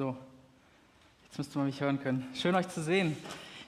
So, 0.00 0.16
jetzt 1.24 1.36
müsst 1.36 1.54
ihr 1.54 1.62
mich 1.62 1.78
hören 1.82 2.00
können. 2.00 2.26
Schön 2.34 2.54
euch 2.54 2.66
zu 2.70 2.82
sehen. 2.82 3.14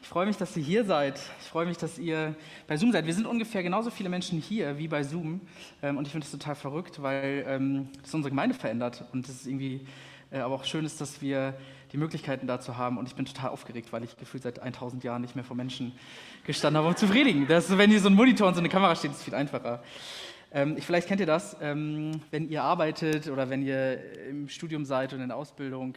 Ich 0.00 0.08
freue 0.08 0.24
mich, 0.24 0.38
dass 0.38 0.56
ihr 0.56 0.62
hier 0.62 0.82
seid. 0.86 1.20
Ich 1.42 1.48
freue 1.48 1.66
mich, 1.66 1.76
dass 1.76 1.98
ihr 1.98 2.34
bei 2.66 2.78
Zoom 2.78 2.90
seid. 2.90 3.04
Wir 3.04 3.12
sind 3.12 3.26
ungefähr 3.26 3.62
genauso 3.62 3.90
viele 3.90 4.08
Menschen 4.08 4.40
hier 4.40 4.78
wie 4.78 4.88
bei 4.88 5.02
Zoom. 5.02 5.42
Ähm, 5.82 5.98
und 5.98 6.06
ich 6.06 6.10
finde 6.10 6.24
es 6.24 6.30
total 6.30 6.54
verrückt, 6.54 7.02
weil 7.02 7.44
ähm, 7.46 7.90
das 8.00 8.14
unsere 8.14 8.30
Gemeinde 8.30 8.54
verändert. 8.54 9.04
Und 9.12 9.28
es 9.28 9.42
ist 9.42 9.46
irgendwie 9.46 9.86
äh, 10.30 10.38
aber 10.38 10.54
auch 10.54 10.64
schön 10.64 10.86
ist, 10.86 11.02
dass 11.02 11.20
wir 11.20 11.52
die 11.92 11.98
Möglichkeiten 11.98 12.46
dazu 12.46 12.78
haben. 12.78 12.96
Und 12.96 13.08
ich 13.08 13.14
bin 13.14 13.26
total 13.26 13.50
aufgeregt, 13.50 13.92
weil 13.92 14.02
ich 14.02 14.16
gefühlt 14.16 14.42
seit 14.42 14.58
1000 14.58 15.04
Jahren 15.04 15.20
nicht 15.20 15.36
mehr 15.36 15.44
vor 15.44 15.54
Menschen 15.54 15.92
gestanden 16.46 16.78
habe, 16.78 16.88
um 16.88 16.96
zu 16.96 17.08
predigen. 17.08 17.46
Wenn 17.46 17.90
hier 17.90 18.00
so 18.00 18.08
ein 18.08 18.14
Monitor 18.14 18.48
und 18.48 18.54
so 18.54 18.60
eine 18.60 18.70
Kamera 18.70 18.96
steht, 18.96 19.10
ist 19.10 19.18
es 19.18 19.22
viel 19.24 19.34
einfacher. 19.34 19.82
Ähm, 20.54 20.76
vielleicht 20.78 21.08
kennt 21.08 21.20
ihr 21.20 21.26
das, 21.26 21.56
ähm, 21.62 22.20
wenn 22.30 22.46
ihr 22.50 22.62
arbeitet 22.62 23.28
oder 23.28 23.48
wenn 23.48 23.62
ihr 23.62 24.28
im 24.28 24.50
Studium 24.50 24.84
seid 24.84 25.14
und 25.14 25.22
in 25.22 25.28
der 25.28 25.36
Ausbildung. 25.36 25.94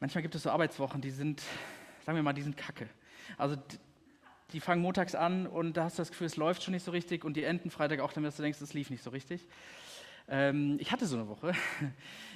Manchmal 0.00 0.22
gibt 0.22 0.34
es 0.34 0.42
so 0.42 0.50
Arbeitswochen, 0.50 1.00
die 1.00 1.12
sind, 1.12 1.42
sagen 2.04 2.16
wir 2.16 2.24
mal, 2.24 2.32
die 2.32 2.42
sind 2.42 2.56
kacke. 2.56 2.88
Also 3.36 3.56
die 4.52 4.58
fangen 4.58 4.82
montags 4.82 5.14
an 5.14 5.46
und 5.46 5.76
da 5.76 5.84
hast 5.84 5.96
du 5.96 6.00
das 6.00 6.10
Gefühl, 6.10 6.26
es 6.26 6.36
läuft 6.36 6.64
schon 6.64 6.74
nicht 6.74 6.84
so 6.84 6.90
richtig 6.90 7.24
und 7.24 7.36
die 7.36 7.44
enden 7.44 7.70
Freitag 7.70 8.00
auch 8.00 8.12
damit, 8.12 8.36
du 8.36 8.42
denkst, 8.42 8.60
es 8.60 8.74
lief 8.74 8.90
nicht 8.90 9.04
so 9.04 9.10
richtig. 9.10 9.46
Ähm, 10.28 10.76
ich 10.80 10.90
hatte 10.90 11.06
so 11.06 11.16
eine 11.16 11.28
Woche. 11.28 11.52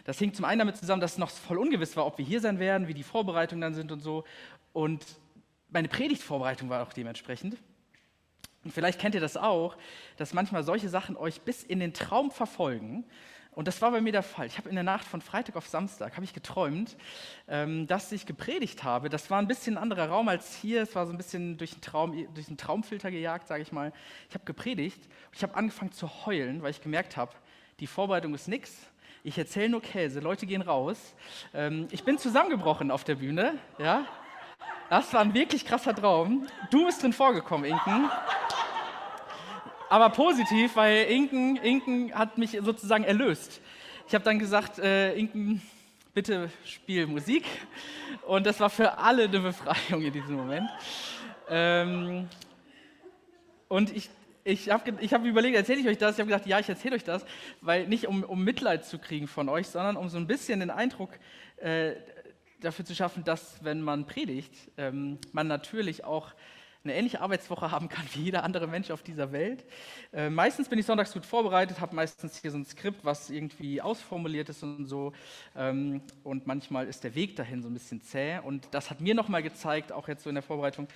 Das 0.05 0.19
hing 0.19 0.35
zum 0.35 0.45
einen 0.45 0.59
damit 0.59 0.77
zusammen, 0.77 1.01
dass 1.01 1.13
es 1.13 1.19
noch 1.19 1.31
voll 1.31 1.59
ungewiss 1.59 1.97
war, 1.97 2.07
ob 2.07 2.19
wir 2.19 2.25
hier 2.25 2.41
sein 2.41 2.59
werden, 2.59 2.89
wie 2.89 2.95
die 2.95 3.05
Vorbereitungen 3.05 3.61
dann 3.61 3.75
sind 3.75 3.93
und 3.93 4.01
so. 4.01 4.25
Und 4.73 5.05
meine 5.71 5.87
Predigtvorbereitung 5.87 6.69
war 6.69 6.83
auch 6.83 6.93
dementsprechend. 6.93 7.57
Und 8.65 8.73
vielleicht 8.73 9.01
kennt 9.01 9.15
ihr 9.15 9.21
das 9.21 9.37
auch, 9.37 9.77
dass 10.17 10.35
manchmal 10.35 10.63
solche 10.63 10.89
Sachen 10.89 11.17
euch 11.17 11.41
bis 11.43 11.63
in 11.63 11.81
den 11.81 11.95
Traum 11.95 12.31
verfolgen. 12.31 13.05
Und 13.55 13.69
das 13.69 13.83
war 13.83 13.91
bei 13.91 14.01
mir 14.01 14.13
der 14.13 14.23
Fall. 14.23 14.47
Ich 14.47 14.57
habe 14.57 14.71
in 14.71 14.77
der 14.77 14.85
Nacht 14.85 15.07
von 15.07 15.21
Freitag 15.21 15.57
auf 15.57 15.67
Samstag 15.67 16.15
habe 16.15 16.25
ich 16.25 16.33
geträumt, 16.33 16.97
ähm, 17.49 17.87
dass 17.87 18.11
ich 18.11 18.25
gepredigt 18.25 18.83
habe. 18.83 19.11
Das 19.11 19.31
war 19.31 19.39
ein 19.39 19.47
bisschen 19.47 19.77
ein 19.77 19.83
anderer 19.83 20.09
Raum 20.09 20.29
als 20.29 20.57
hier. 20.57 20.83
Es 20.83 20.95
war 20.95 21.07
so 21.07 21.13
ein 21.13 21.19
bisschen 21.19 21.59
durch 21.59 21.73
einen, 21.73 21.83
Traum, 21.83 22.13
durch 22.35 22.49
einen 22.49 22.57
Traumfilter 22.57 23.11
gejagt, 23.11 23.49
sage 23.49 23.63
ich 23.63 23.71
mal. 23.71 23.93
Ich 24.31 24.35
habe 24.35 24.45
gepredigt 24.45 25.05
und 25.05 25.37
ich 25.37 25.43
habe 25.43 25.55
angefangen 25.55 25.93
zu 25.93 26.25
heulen, 26.25 26.63
weil 26.63 26.71
ich 26.71 26.81
gemerkt 26.81 27.19
habe, 27.19 27.33
die 27.81 27.87
Vorbereitung 27.87 28.35
ist 28.35 28.49
nichts. 28.49 28.75
Ich 29.23 29.37
erzähle 29.37 29.69
nur 29.69 29.83
Käse. 29.83 30.21
Leute 30.21 30.47
gehen 30.47 30.63
raus. 30.63 31.15
Ähm, 31.53 31.89
ich 31.91 32.05
bin 32.05 32.17
zusammengebrochen 32.17 32.91
auf 32.91 33.05
der 33.05 33.17
Bühne. 33.17 33.59
Ja, 33.79 34.07
das 34.89 35.13
war 35.13 35.21
ein 35.21 35.35
wirklich 35.35 35.67
krasser 35.67 35.95
Traum. 35.95 36.47
Du 36.71 36.87
bist 36.87 37.03
drin 37.03 37.13
vorgekommen, 37.13 37.71
Inken 37.71 38.11
aber 39.93 40.09
positiv, 40.09 40.75
weil 40.77 41.05
Inken, 41.11 41.57
Inken 41.57 42.15
hat 42.15 42.39
mich 42.39 42.59
sozusagen 42.63 43.05
erlöst. 43.05 43.61
Ich 44.09 44.15
habe 44.15 44.25
dann 44.25 44.39
gesagt, 44.39 44.79
äh, 44.79 45.13
Inken, 45.13 45.61
bitte 46.15 46.49
spiel 46.65 47.07
Musik. 47.07 47.45
Und 48.27 48.47
das 48.47 48.59
war 48.59 48.71
für 48.71 48.97
alle 48.97 49.25
eine 49.25 49.41
Befreiung 49.41 50.01
in 50.01 50.11
diesem 50.15 50.37
Moment. 50.37 50.71
Ähm, 51.47 52.27
und 53.69 53.95
ich, 53.95 54.09
ich 54.45 54.71
habe 54.71 54.95
ich 54.99 55.13
hab 55.13 55.27
überlegt, 55.27 55.57
erzähle 55.57 55.81
ich 55.81 55.87
euch 55.87 55.99
das? 55.99 56.15
Ich 56.15 56.21
habe 56.21 56.31
gedacht, 56.31 56.47
ja, 56.47 56.59
ich 56.59 56.71
erzähle 56.71 56.97
euch 56.97 57.05
das, 57.05 57.27
weil 57.61 57.87
nicht 57.87 58.07
um, 58.07 58.25
um 58.25 58.43
Mitleid 58.43 58.87
zu 58.87 58.99
kriegen 58.99 59.29
von 59.29 59.51
euch, 59.51 59.69
sondern 59.69 59.99
um 59.99 60.09
so 60.09 60.17
ein 60.17 60.27
bisschen 60.27 60.61
den 60.61 60.71
Eindruck 60.71 61.11
äh, 61.59 61.97
dafür 62.61 62.87
zu 62.87 62.95
schaffen, 62.95 63.25
dass 63.25 63.63
wenn 63.63 63.83
man 63.83 64.07
predigt, 64.07 64.55
ähm, 64.79 65.19
man 65.33 65.49
natürlich 65.49 66.03
auch 66.03 66.33
eine 66.85 66.95
ähnliche 66.95 67.21
Arbeitswoche 67.21 67.71
haben 67.71 67.89
kann 67.89 68.05
wie 68.15 68.23
jeder 68.23 68.45
andere 68.45 68.67
Mensch 68.67 68.91
auf 68.91 69.03
dieser 69.03 69.33
Welt. 69.33 69.65
Äh, 70.13 70.31
meistens 70.31 70.69
bin 70.69 70.79
ich 70.79 70.87
sonntags 70.87 71.13
gut 71.13 71.25
vorbereitet, 71.25 71.81
habe 71.81 71.95
meistens 71.95 72.41
hier 72.41 72.51
so 72.51 72.59
ein 72.59 72.65
Skript, 72.65 73.05
was 73.05 73.31
irgendwie 73.31 73.81
ausformuliert 73.81 74.49
ist 74.49 74.63
und 74.63 74.87
so. 74.87 75.13
Ähm, 75.57 76.03
und 76.25 76.47
manchmal 76.47 76.87
ist 76.87 77.05
der 77.05 77.15
Weg 77.15 77.37
dahin 77.37 77.63
so 77.63 77.69
ein 77.69 77.75
bisschen 77.75 78.03
zäh. 78.03 78.39
Und 78.39 78.69
das 78.73 78.91
hat 78.91 79.01
mir 79.01 79.15
nochmal 79.15 79.43
gezeigt, 79.43 79.93
auch 79.93 80.09
jetzt 80.09 80.25
so 80.25 80.31
in 80.31 80.35
der 80.35 80.43
Vorbereitung, 80.43 80.89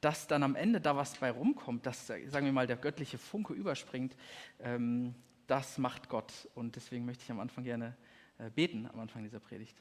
dass 0.00 0.26
dann 0.28 0.42
am 0.42 0.54
Ende 0.54 0.80
da 0.80 0.96
was 0.96 1.16
bei 1.16 1.30
rumkommt, 1.30 1.84
dass, 1.86 2.06
sagen 2.06 2.46
wir 2.46 2.52
mal, 2.52 2.66
der 2.66 2.76
göttliche 2.76 3.18
Funke 3.18 3.52
überspringt. 3.52 4.16
Ähm, 4.60 5.14
das 5.48 5.78
macht 5.78 6.08
Gott. 6.08 6.32
Und 6.54 6.76
deswegen 6.76 7.04
möchte 7.04 7.24
ich 7.24 7.30
am 7.30 7.40
Anfang 7.40 7.64
gerne 7.64 7.96
äh, 8.38 8.50
beten, 8.50 8.88
am 8.92 9.00
Anfang 9.00 9.24
dieser 9.24 9.40
Predigt. 9.40 9.76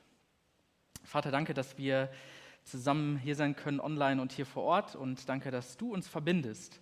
Vater, 1.04 1.30
danke, 1.30 1.54
dass 1.54 1.78
wir 1.78 2.10
zusammen 2.68 3.18
hier 3.18 3.36
sein 3.36 3.56
können, 3.56 3.80
online 3.80 4.22
und 4.22 4.32
hier 4.32 4.46
vor 4.46 4.64
Ort. 4.64 4.96
Und 4.96 5.28
danke, 5.30 5.52
dass 5.52 5.78
du 5.78 5.94
uns 5.94 6.08
verbindest 6.08 6.80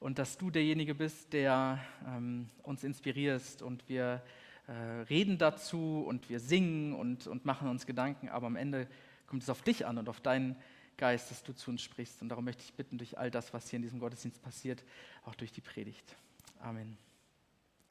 und 0.00 0.18
dass 0.18 0.38
du 0.38 0.50
derjenige 0.50 0.94
bist, 0.94 1.32
der 1.32 1.78
ähm, 2.06 2.48
uns 2.62 2.84
inspirierst. 2.84 3.62
Und 3.62 3.88
wir 3.88 4.22
äh, 4.66 4.72
reden 5.08 5.38
dazu 5.38 6.04
und 6.06 6.28
wir 6.28 6.40
singen 6.40 6.94
und, 6.94 7.26
und 7.26 7.44
machen 7.44 7.68
uns 7.68 7.86
Gedanken, 7.86 8.28
aber 8.28 8.46
am 8.46 8.56
Ende 8.56 8.86
kommt 9.26 9.42
es 9.42 9.50
auf 9.50 9.62
dich 9.62 9.86
an 9.86 9.98
und 9.98 10.08
auf 10.08 10.20
deinen 10.20 10.56
Geist, 10.96 11.30
dass 11.30 11.42
du 11.42 11.52
zu 11.52 11.70
uns 11.70 11.82
sprichst. 11.82 12.22
Und 12.22 12.28
darum 12.28 12.44
möchte 12.44 12.62
ich 12.64 12.74
bitten, 12.74 12.98
durch 12.98 13.18
all 13.18 13.30
das, 13.30 13.52
was 13.54 13.70
hier 13.70 13.76
in 13.76 13.82
diesem 13.82 14.00
Gottesdienst 14.00 14.42
passiert, 14.42 14.84
auch 15.24 15.34
durch 15.34 15.52
die 15.52 15.60
Predigt. 15.60 16.16
Amen. 16.60 17.07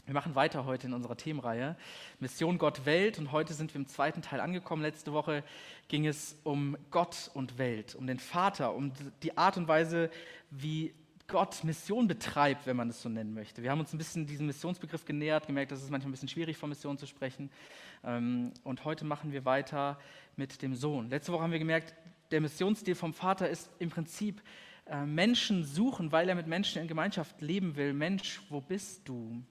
Wir 0.07 0.13
machen 0.13 0.35
weiter 0.35 0.63
heute 0.63 0.88
in 0.88 0.94
unserer 0.94 1.18
Themenreihe 1.18 1.75
Mission 2.22 2.57
Gott 2.57 2.85
Welt 2.85 3.19
und 3.19 3.34
heute 3.34 3.53
sind 3.53 3.73
wir 3.73 3.81
im 3.81 3.88
zweiten 3.88 4.22
Teil 4.22 4.40
angekommen. 4.40 4.81
Letzte 4.81 5.12
Woche 5.12 5.44
ging 5.90 6.07
es 6.07 6.40
um 6.45 6.78
Gott 6.91 7.29
und 7.34 7.57
Welt, 7.57 7.94
um 7.94 8.07
den 8.07 8.17
Vater, 8.17 8.73
um 8.73 8.94
die 9.22 9.38
Art 9.38 9.57
und 9.57 9.67
Weise, 9.67 10.09
wie 10.50 10.94
Gott 11.28 11.66
Mission 11.66 12.07
betreibt, 12.07 12.67
wenn 12.67 12.78
man 12.78 12.90
es 12.90 13.01
so 13.01 13.09
nennen 13.09 13.34
möchte. 13.34 13.63
Wir 13.63 13.69
haben 13.69 13.81
uns 13.81 13.91
ein 13.91 13.97
bisschen 13.97 14.25
diesem 14.25 14.46
Missionsbegriff 14.46 15.03
genähert, 15.03 15.46
gemerkt, 15.46 15.73
dass 15.73 15.84
es 15.84 15.90
manchmal 15.90 16.07
ein 16.07 16.13
bisschen 16.13 16.29
schwierig 16.29 16.56
von 16.56 16.69
Mission 16.69 16.97
zu 16.97 17.06
sprechen. 17.06 17.50
Ähm, 18.06 18.53
und 18.63 18.85
heute 18.85 19.03
machen 19.03 19.34
wir 19.34 19.44
weiter 19.44 20.00
mit 20.38 20.62
dem 20.62 20.73
Sohn. 20.73 21.09
Letzte 21.09 21.34
Woche 21.34 21.44
haben 21.44 21.51
wir 21.51 21.59
gemerkt, 21.59 21.94
der 22.31 22.40
Missionsstil 22.40 22.96
vom 22.96 23.13
Vater 23.13 23.50
ist 23.50 23.69
im 23.79 23.90
Prinzip 23.90 24.41
äh, 24.85 25.06
Menschen 25.06 25.66
suchen, 25.66 26.13
weil 26.13 26.29
er 26.29 26.35
mit 26.35 26.47
Menschen 26.47 26.81
in 26.81 26.88
Gemeinschaft 26.88 27.41
leben 27.41 27.75
will. 27.75 27.91
Mensch, 27.91 28.41
wo 28.47 28.62
bist 28.62 29.01
du? 29.09 29.44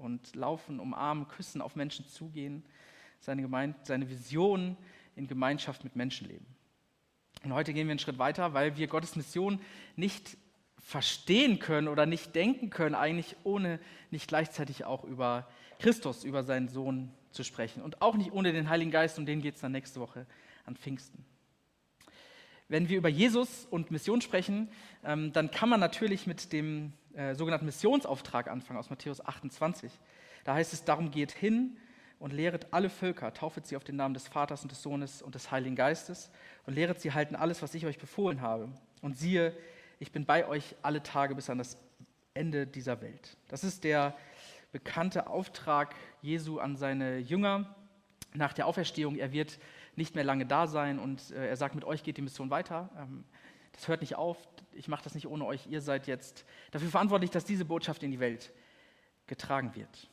Und 0.00 0.34
laufen, 0.34 0.80
umarmen, 0.80 1.28
küssen, 1.28 1.60
auf 1.60 1.76
Menschen 1.76 2.06
zugehen, 2.06 2.64
seine, 3.20 3.42
Gemeinde, 3.42 3.78
seine 3.82 4.08
Vision 4.08 4.76
in 5.14 5.26
Gemeinschaft 5.26 5.84
mit 5.84 5.94
Menschen 5.94 6.28
leben. 6.28 6.46
Und 7.44 7.54
heute 7.54 7.72
gehen 7.72 7.86
wir 7.86 7.92
einen 7.92 7.98
Schritt 7.98 8.18
weiter, 8.18 8.54
weil 8.54 8.76
wir 8.76 8.86
Gottes 8.86 9.16
Mission 9.16 9.60
nicht 9.96 10.36
verstehen 10.78 11.58
können 11.58 11.88
oder 11.88 12.06
nicht 12.06 12.34
denken 12.34 12.70
können, 12.70 12.94
eigentlich 12.94 13.36
ohne 13.44 13.80
nicht 14.10 14.28
gleichzeitig 14.28 14.84
auch 14.84 15.04
über 15.04 15.48
Christus, 15.78 16.24
über 16.24 16.42
seinen 16.42 16.68
Sohn 16.68 17.12
zu 17.30 17.44
sprechen. 17.44 17.82
Und 17.82 18.02
auch 18.02 18.16
nicht 18.16 18.32
ohne 18.32 18.52
den 18.52 18.68
Heiligen 18.68 18.90
Geist, 18.90 19.18
um 19.18 19.26
den 19.26 19.40
geht 19.42 19.54
es 19.54 19.60
dann 19.60 19.72
nächste 19.72 20.00
Woche 20.00 20.26
an 20.66 20.76
Pfingsten. 20.76 21.24
Wenn 22.68 22.88
wir 22.88 22.98
über 22.98 23.08
Jesus 23.08 23.66
und 23.70 23.90
Mission 23.90 24.20
sprechen, 24.20 24.68
ähm, 25.04 25.32
dann 25.32 25.50
kann 25.50 25.68
man 25.68 25.80
natürlich 25.80 26.26
mit 26.26 26.52
dem 26.52 26.92
äh, 27.14 27.34
sogenannten 27.34 27.66
Missionsauftrag 27.66 28.48
anfangen 28.48 28.78
aus 28.78 28.90
Matthäus 28.90 29.24
28. 29.24 29.92
Da 30.44 30.54
heißt 30.54 30.72
es, 30.72 30.84
darum 30.84 31.10
geht 31.10 31.32
hin 31.32 31.76
und 32.18 32.32
lehret 32.32 32.72
alle 32.72 32.90
Völker, 32.90 33.32
taufet 33.32 33.66
sie 33.66 33.76
auf 33.76 33.84
den 33.84 33.96
Namen 33.96 34.14
des 34.14 34.28
Vaters 34.28 34.62
und 34.62 34.70
des 34.70 34.82
Sohnes 34.82 35.22
und 35.22 35.34
des 35.34 35.50
Heiligen 35.50 35.76
Geistes 35.76 36.30
und 36.66 36.74
lehret 36.74 37.00
sie 37.00 37.12
halten 37.12 37.34
alles, 37.34 37.62
was 37.62 37.74
ich 37.74 37.86
euch 37.86 37.98
befohlen 37.98 38.40
habe. 38.40 38.68
Und 39.00 39.18
siehe, 39.18 39.56
ich 39.98 40.12
bin 40.12 40.26
bei 40.26 40.46
euch 40.46 40.76
alle 40.82 41.02
Tage 41.02 41.34
bis 41.34 41.50
an 41.50 41.58
das 41.58 41.78
Ende 42.34 42.66
dieser 42.66 43.00
Welt. 43.00 43.36
Das 43.48 43.64
ist 43.64 43.84
der 43.84 44.16
bekannte 44.72 45.26
Auftrag 45.26 45.94
Jesu 46.22 46.58
an 46.58 46.76
seine 46.76 47.18
Jünger 47.18 47.74
nach 48.34 48.52
der 48.52 48.66
Auferstehung. 48.66 49.16
Er 49.16 49.32
wird 49.32 49.58
nicht 49.96 50.14
mehr 50.14 50.24
lange 50.24 50.46
da 50.46 50.66
sein 50.66 50.98
und 50.98 51.30
äh, 51.32 51.48
er 51.48 51.56
sagt, 51.56 51.74
mit 51.74 51.84
euch 51.84 52.02
geht 52.02 52.16
die 52.16 52.22
Mission 52.22 52.50
weiter. 52.50 52.90
Ähm, 52.96 53.24
das 53.72 53.88
hört 53.88 54.00
nicht 54.00 54.16
auf, 54.16 54.36
ich 54.72 54.88
mache 54.88 55.04
das 55.04 55.14
nicht 55.14 55.26
ohne 55.26 55.44
euch, 55.44 55.66
ihr 55.66 55.80
seid 55.80 56.06
jetzt 56.06 56.44
dafür 56.70 56.88
verantwortlich, 56.88 57.30
dass 57.30 57.44
diese 57.44 57.64
Botschaft 57.64 58.02
in 58.02 58.10
die 58.10 58.20
Welt 58.20 58.52
getragen 59.26 59.74
wird. 59.74 60.08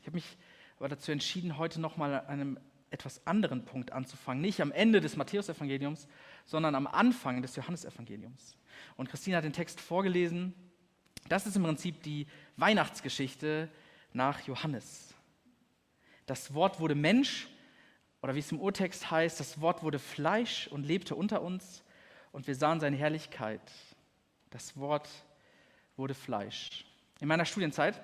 Ich 0.00 0.06
habe 0.06 0.16
mich 0.16 0.36
aber 0.78 0.88
dazu 0.88 1.10
entschieden, 1.10 1.58
heute 1.58 1.80
nochmal 1.80 2.14
an 2.14 2.26
einem 2.26 2.60
etwas 2.90 3.26
anderen 3.26 3.64
Punkt 3.64 3.92
anzufangen. 3.92 4.40
Nicht 4.40 4.60
am 4.60 4.72
Ende 4.72 5.00
des 5.00 5.16
Matthäusevangeliums, 5.16 6.06
sondern 6.44 6.74
am 6.74 6.86
Anfang 6.86 7.42
des 7.42 7.56
Johannesevangeliums. 7.56 8.56
Und 8.96 9.08
Christine 9.08 9.36
hat 9.36 9.44
den 9.44 9.52
Text 9.52 9.80
vorgelesen. 9.80 10.54
Das 11.28 11.46
ist 11.46 11.56
im 11.56 11.64
Prinzip 11.64 12.02
die 12.02 12.26
Weihnachtsgeschichte 12.56 13.68
nach 14.12 14.40
Johannes. 14.46 15.14
Das 16.26 16.54
Wort 16.54 16.80
wurde 16.80 16.94
Mensch, 16.94 17.48
oder 18.22 18.34
wie 18.34 18.40
es 18.40 18.52
im 18.52 18.60
Urtext 18.60 19.10
heißt, 19.10 19.38
das 19.38 19.60
Wort 19.60 19.82
wurde 19.82 19.98
Fleisch 19.98 20.68
und 20.68 20.84
lebte 20.84 21.14
unter 21.14 21.42
uns 21.42 21.82
und 22.36 22.46
wir 22.46 22.54
sahen 22.54 22.80
seine 22.80 22.98
Herrlichkeit. 22.98 23.62
Das 24.50 24.76
Wort 24.76 25.08
wurde 25.96 26.12
Fleisch. 26.12 26.84
In 27.18 27.28
meiner 27.28 27.46
Studienzeit, 27.46 27.98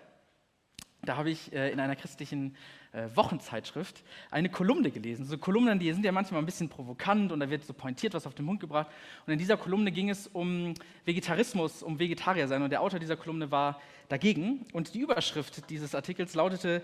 da 1.03 1.19
habe 1.19 1.29
ich 1.29 1.53
äh, 1.53 1.71
in 1.71 1.79
einer 1.79 1.97
christlichen 1.97 2.57
äh, 2.93 3.15
Wochenzeitschrift 3.15 4.03
eine 4.31 4.49
Kolumne 4.49 4.91
gelesen. 4.91 5.27
So 5.27 5.37
Kolumnen, 5.37 5.79
die 5.79 5.93
sind 5.93 6.03
ja 6.03 6.13
manchmal 6.13 6.41
ein 6.41 6.47
bisschen 6.47 6.71
provokant 6.71 7.31
und 7.31 7.41
da 7.41 7.51
wird 7.51 7.67
so 7.67 7.75
pointiert 7.75 8.15
was 8.15 8.27
auf 8.27 8.35
den 8.35 8.47
Mund 8.47 8.61
gebracht. 8.61 8.91
Und 9.27 9.35
in 9.35 9.39
dieser 9.39 9.59
Kolumne 9.59 9.93
ging 9.93 10.09
es 10.09 10.29
um 10.29 10.73
Vegetarismus, 11.05 11.83
um 11.83 11.99
Vegetarier 11.99 12.49
sein. 12.49 12.63
Und 12.63 12.71
der 12.71 12.81
Autor 12.81 13.01
dieser 13.01 13.19
Kolumne 13.19 13.51
war 13.51 13.83
dagegen. 14.09 14.65
Und 14.73 14.95
die 14.95 15.01
Überschrift 15.01 15.69
dieses 15.69 15.95
Artikels 15.95 16.35
lautete: 16.35 16.81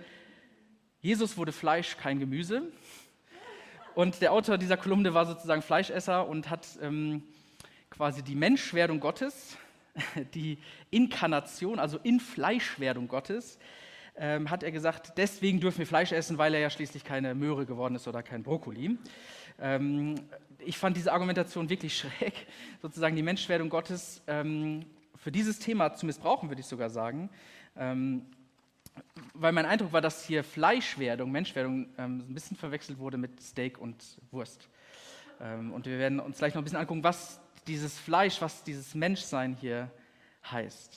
Jesus 1.01 1.39
wurde 1.39 1.53
Fleisch, 1.53 1.97
kein 1.97 2.19
Gemüse. 2.19 2.71
Und 3.99 4.23
der 4.23 4.33
Autor 4.33 4.59
dieser 4.59 4.77
Kolumne 4.77 5.13
war 5.13 5.27
sozusagen 5.27 5.61
Fleischesser 5.61 6.29
und 6.29 6.51
hat 6.51 6.69
ähm, 6.81 7.25
quasi 7.91 8.23
die 8.23 8.37
Menschwerdung 8.37 9.01
Gottes, 9.01 9.57
die 10.35 10.59
Inkarnation, 10.93 11.81
also 11.81 11.99
Infleischwerdung 12.05 13.09
Gottes, 13.09 13.59
ähm, 14.17 14.51
hat 14.51 14.63
er 14.63 14.71
gesagt, 14.71 15.15
deswegen 15.17 15.59
dürfen 15.59 15.79
wir 15.79 15.87
Fleisch 15.89 16.13
essen, 16.13 16.39
weil 16.39 16.55
er 16.55 16.61
ja 16.61 16.71
schließlich 16.71 17.03
keine 17.03 17.35
Möhre 17.35 17.67
geworden 17.67 17.97
ist 17.97 18.07
oder 18.07 18.23
kein 18.23 18.45
Brokkoli. 18.45 18.97
Ähm, 19.61 20.15
ich 20.61 20.79
fand 20.79 20.97
diese 20.97 21.13
Argumentation 21.13 21.69
wirklich 21.69 21.99
schräg, 21.99 22.47
sozusagen 22.81 23.17
die 23.17 23.25
Menschwerdung 23.25 23.69
Gottes 23.69 24.23
ähm, 24.29 24.87
für 25.17 25.33
dieses 25.33 25.59
Thema 25.59 25.93
zu 25.93 26.07
missbrauchen, 26.07 26.49
würde 26.51 26.61
ich 26.61 26.69
sogar 26.69 26.91
sagen. 26.91 27.31
Weil 29.35 29.53
mein 29.53 29.67
Eindruck 29.67 29.93
war, 29.93 30.01
dass 30.01 30.25
hier 30.25 30.45
Fleischwerdung, 30.45 31.31
Menschwerdung 31.31 31.89
ähm, 31.99 32.25
ein 32.29 32.35
bisschen 32.35 32.57
verwechselt 32.57 32.99
wurde 32.99 33.19
mit 33.19 33.41
Steak 33.41 33.79
und 33.79 34.19
Wurst. 34.31 34.69
Ähm, 35.41 35.73
und 35.73 35.87
wir 35.87 35.99
werden 35.99 36.21
uns 36.21 36.39
gleich 36.39 36.55
noch 36.55 36.63
ein 36.63 36.65
bisschen 36.65 36.79
angucken, 36.79 37.05
was 37.05 37.41
dieses 37.67 37.99
Fleisch, 37.99 38.41
was 38.41 38.65
dieses 38.65 38.95
Menschsein 38.95 39.55
hier 39.55 39.91
heißt. 40.51 40.95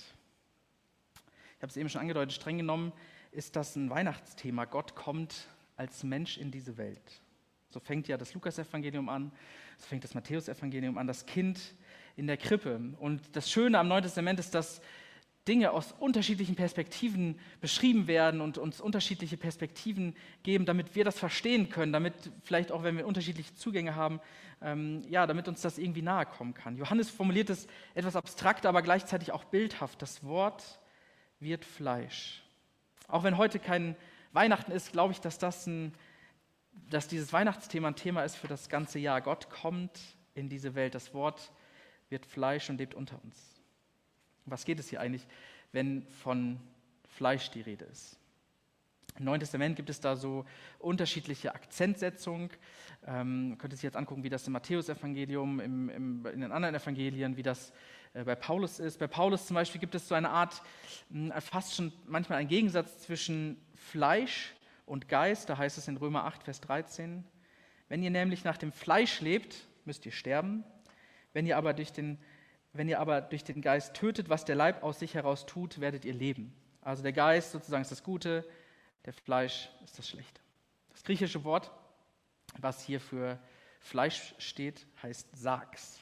Ich 1.58 1.64
habe 1.64 1.70
es 1.70 1.78
eben 1.78 1.90
schon 1.90 2.02
angedeutet, 2.02 2.34
streng 2.34 2.58
genommen 2.58 2.92
ist 3.32 3.56
das 3.56 3.76
ein 3.76 3.90
Weihnachtsthema. 3.90 4.66
Gott 4.66 4.96
kommt 4.96 5.48
als 5.78 6.04
Mensch 6.04 6.38
in 6.38 6.52
diese 6.52 6.78
Welt. 6.78 7.22
So 7.70 7.80
fängt 7.80 8.08
ja 8.08 8.18
das 8.18 8.34
Lukas-Evangelium 8.34 9.08
an, 9.08 9.32
so 9.78 9.88
fängt 9.88 10.04
das 10.04 10.14
Matthäus-Evangelium 10.14 10.98
an, 10.98 11.08
das 11.08 11.26
Kind 11.26 11.60
in 12.18 12.28
der 12.28 12.38
Krippe. 12.38 12.80
Und 13.00 13.22
das 13.36 13.50
Schöne 13.50 13.80
am 13.80 13.88
Neuen 13.88 14.04
Testament 14.04 14.40
ist, 14.40 14.54
dass 14.54 14.82
Dinge 15.48 15.72
aus 15.72 15.92
unterschiedlichen 15.94 16.56
Perspektiven 16.56 17.40
beschrieben 17.62 18.08
werden 18.08 18.42
und 18.42 18.60
uns 18.60 18.80
unterschiedliche 18.80 19.38
Perspektiven 19.38 20.16
geben, 20.44 20.66
damit 20.66 20.94
wir 20.96 21.04
das 21.04 21.18
verstehen 21.18 21.70
können, 21.70 21.92
damit 21.92 22.14
vielleicht 22.44 22.72
auch, 22.72 22.84
wenn 22.84 22.98
wir 22.98 23.08
unterschiedliche 23.08 23.56
Zugänge 23.56 23.96
haben, 23.96 24.20
ähm, 24.62 25.02
ja, 25.10 25.26
damit 25.26 25.48
uns 25.48 25.62
das 25.62 25.80
irgendwie 25.80 26.04
nahe 26.04 26.28
kommen 26.28 26.54
kann. 26.54 26.78
Johannes 26.78 27.10
formuliert 27.10 27.50
es 27.50 27.68
etwas 27.96 28.16
abstrakter, 28.16 28.70
aber 28.70 28.84
gleichzeitig 28.84 29.32
auch 29.32 29.44
bildhaft. 29.46 30.02
Das 30.04 30.24
Wort 30.24 30.80
wird 31.40 31.66
Fleisch. 31.66 32.44
Auch 33.08 33.24
wenn 33.24 33.38
heute 33.38 33.58
kein 33.58 33.96
Weihnachten 34.34 34.72
ist, 34.72 34.92
glaube 34.92 35.14
ich, 35.14 35.22
dass, 35.22 35.40
das 35.40 35.66
ein, 35.66 35.94
dass 36.90 37.08
dieses 37.08 37.34
Weihnachtsthema 37.34 37.88
ein 37.88 37.96
Thema 37.96 38.24
ist 38.24 38.36
für 38.36 38.48
das 38.48 38.70
ganze 38.70 39.00
Jahr. 39.00 39.22
Gott 39.22 39.50
kommt 39.50 40.00
in 40.36 40.50
diese 40.50 40.76
Welt. 40.76 40.94
Das 40.94 41.16
Wort 41.16 41.52
wird 42.10 42.28
Fleisch 42.28 42.70
und 42.70 42.78
lebt 42.78 42.94
unter 42.94 43.20
uns. 43.24 43.61
Was 44.46 44.66
geht 44.66 44.80
es 44.80 44.90
hier 44.90 45.02
eigentlich, 45.02 45.26
wenn 45.72 46.06
von 46.08 46.60
Fleisch 47.08 47.52
die 47.52 47.62
Rede 47.62 47.86
ist? 47.86 48.18
Im 49.20 49.26
Neuen 49.26 49.40
Testament 49.40 49.76
gibt 49.76 49.90
es 49.90 50.00
da 50.00 50.16
so 50.16 50.46
unterschiedliche 50.80 51.54
Akzentsetzungen. 51.54 52.50
Ähm, 53.06 53.50
man 53.50 53.58
könnte 53.58 53.76
sich 53.76 53.84
jetzt 53.84 53.98
angucken, 53.98 54.24
wie 54.24 54.30
das 54.30 54.48
im 54.48 54.54
Matthäusevangelium, 54.54 55.60
im, 55.60 55.90
im, 55.90 56.26
in 56.26 56.42
den 56.42 56.52
anderen 56.52 56.76
Evangelien, 56.76 57.36
wie 57.36 57.44
das 57.44 57.74
äh, 58.14 58.24
bei 58.24 58.36
Paulus 58.36 58.80
ist. 58.80 59.00
Bei 59.00 59.08
Paulus 59.08 59.48
zum 59.48 59.56
Beispiel 59.56 59.82
gibt 59.82 59.96
es 59.96 60.08
so 60.08 60.16
eine 60.16 60.30
Art, 60.30 60.62
hm, 61.10 61.32
fast 61.40 61.76
schon 61.76 61.92
manchmal 62.08 62.40
einen 62.40 62.50
Gegensatz 62.50 63.00
zwischen 63.00 63.58
Fleisch 63.76 64.54
und 64.86 65.08
Geist. 65.10 65.50
Da 65.50 65.58
heißt 65.58 65.78
es 65.78 65.88
in 65.88 65.98
Römer 65.98 66.26
8, 66.26 66.44
Vers 66.44 66.62
13, 66.62 67.24
wenn 67.90 68.04
ihr 68.04 68.12
nämlich 68.12 68.44
nach 68.44 68.58
dem 68.58 68.72
Fleisch 68.72 69.20
lebt, 69.20 69.68
müsst 69.84 70.06
ihr 70.06 70.14
sterben. 70.14 70.64
Wenn 71.34 71.46
ihr 71.46 71.58
aber 71.58 71.74
durch 71.74 71.92
den, 71.92 72.18
wenn 72.74 72.88
ihr 72.88 73.00
aber 73.00 73.22
durch 73.22 73.44
den 73.44 73.62
Geist 73.62 73.94
tötet, 73.94 74.30
was 74.30 74.46
der 74.46 74.56
Leib 74.56 74.84
aus 74.84 75.00
sich 75.00 75.14
heraus 75.14 75.46
tut, 75.46 75.80
werdet 75.82 76.06
ihr 76.06 76.14
leben. 76.14 76.54
Also 76.82 77.04
der 77.04 77.14
Geist 77.14 77.52
sozusagen 77.52 77.82
ist 77.82 77.92
das 77.92 78.04
Gute, 78.04 78.48
der 79.06 79.14
Fleisch 79.14 79.70
ist 79.84 79.98
das 79.98 80.08
Schlechte. 80.08 80.40
Das 80.90 81.04
griechische 81.04 81.44
Wort, 81.44 81.72
was 82.60 82.84
hier 82.84 83.00
für 83.00 83.40
Fleisch 83.80 84.36
steht, 84.38 84.86
heißt 85.02 85.28
Sags. 85.36 86.00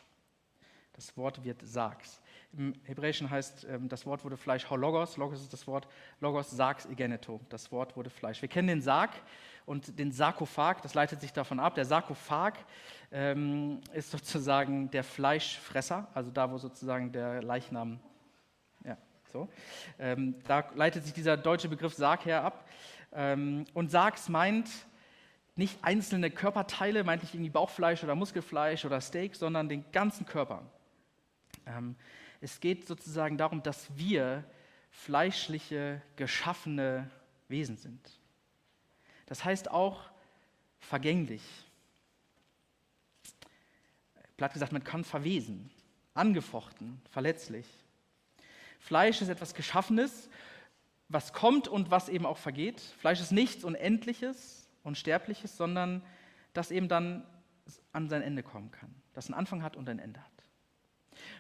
Das 0.93 1.15
Wort 1.15 1.43
wird 1.43 1.61
Sags. 1.61 2.21
Im 2.51 2.73
Hebräischen 2.83 3.29
heißt, 3.29 3.65
ähm, 3.65 3.87
das 3.87 4.05
Wort 4.05 4.23
wurde 4.23 4.35
Fleisch, 4.35 4.67
Logos. 4.69 5.17
Logos 5.17 5.41
ist 5.41 5.53
das 5.53 5.67
Wort, 5.67 5.87
Logos 6.19 6.49
Sags 6.49 6.85
Egeneto. 6.87 7.39
Das 7.49 7.71
Wort 7.71 7.95
wurde 7.95 8.09
Fleisch. 8.09 8.41
Wir 8.41 8.49
kennen 8.49 8.67
den 8.67 8.81
Sarg 8.81 9.11
und 9.69 9.99
den 9.99 10.11
Sarkophag, 10.11 10.81
das 10.81 10.95
leitet 10.95 11.21
sich 11.21 11.31
davon 11.31 11.59
ab. 11.59 11.75
Der 11.75 11.85
Sarkophag 11.85 12.53
ähm, 13.11 13.81
ist 13.93 14.09
sozusagen 14.09 14.89
der 14.89 15.03
Fleischfresser, 15.03 16.07
also 16.15 16.31
da, 16.31 16.49
wo 16.49 16.57
sozusagen 16.57 17.11
der 17.11 17.43
Leichnam, 17.43 17.99
ja, 18.83 18.97
so. 19.31 19.47
Ähm, 19.99 20.33
da 20.47 20.67
leitet 20.73 21.03
sich 21.03 21.13
dieser 21.13 21.37
deutsche 21.37 21.69
Begriff 21.69 21.93
Sarg 21.93 22.25
her 22.25 22.43
ab. 22.43 22.67
Ähm, 23.13 23.65
und 23.75 23.91
Sargs 23.91 24.27
meint 24.27 24.71
nicht 25.55 25.77
einzelne 25.83 26.31
Körperteile, 26.31 27.03
meint 27.03 27.21
nicht 27.21 27.35
irgendwie 27.35 27.51
Bauchfleisch 27.51 28.03
oder 28.03 28.15
Muskelfleisch 28.15 28.85
oder 28.85 28.99
Steak, 28.99 29.35
sondern 29.35 29.69
den 29.69 29.85
ganzen 29.91 30.25
Körper. 30.25 30.63
Ähm, 31.67 31.95
es 32.41 32.59
geht 32.59 32.87
sozusagen 32.87 33.37
darum, 33.37 33.61
dass 33.61 33.95
wir 33.95 34.43
fleischliche, 34.89 36.01
geschaffene 36.15 37.07
Wesen 37.49 37.77
sind. 37.77 38.18
Das 39.29 39.45
heißt 39.45 39.71
auch 39.71 40.01
vergänglich. 40.79 41.43
Platt 44.37 44.53
gesagt, 44.53 44.71
man 44.71 44.83
kann 44.83 45.03
verwesen, 45.03 45.69
angefochten, 46.15 46.99
verletzlich. 47.11 47.65
Fleisch 48.79 49.21
ist 49.21 49.29
etwas 49.29 49.53
Geschaffenes, 49.53 50.29
was 51.09 51.31
kommt 51.31 51.67
und 51.67 51.91
was 51.91 52.09
eben 52.09 52.25
auch 52.25 52.37
vergeht. 52.37 52.81
Fleisch 52.81 53.19
ist 53.19 53.31
nichts 53.31 53.63
Unendliches, 53.63 54.67
Unsterbliches, 54.83 55.55
sondern 55.57 56.01
das 56.53 56.71
eben 56.71 56.87
dann 56.87 57.23
an 57.91 58.09
sein 58.09 58.23
Ende 58.23 58.41
kommen 58.41 58.71
kann, 58.71 58.95
das 59.13 59.27
einen 59.27 59.35
Anfang 59.35 59.61
hat 59.61 59.75
und 59.75 59.87
ein 59.89 59.99
Ende 59.99 60.19
hat. 60.19 60.31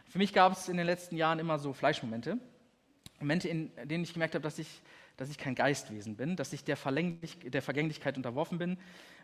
Für 0.05 0.19
mich 0.19 0.33
gab 0.33 0.51
es 0.51 0.69
in 0.69 0.77
den 0.77 0.85
letzten 0.85 1.17
Jahren 1.17 1.39
immer 1.39 1.57
so 1.57 1.73
Fleischmomente. 1.73 2.37
Momente, 3.19 3.49
in 3.49 3.71
denen 3.85 4.03
ich 4.03 4.13
gemerkt 4.13 4.35
habe, 4.35 4.43
dass 4.43 4.59
ich, 4.59 4.81
dass 5.19 5.29
ich 5.29 5.37
kein 5.37 5.53
Geistwesen 5.53 6.15
bin, 6.15 6.37
dass 6.37 6.53
ich 6.53 6.63
der, 6.63 6.77
der 6.77 7.61
Vergänglichkeit 7.61 8.15
unterworfen 8.15 8.57
bin. 8.57 8.77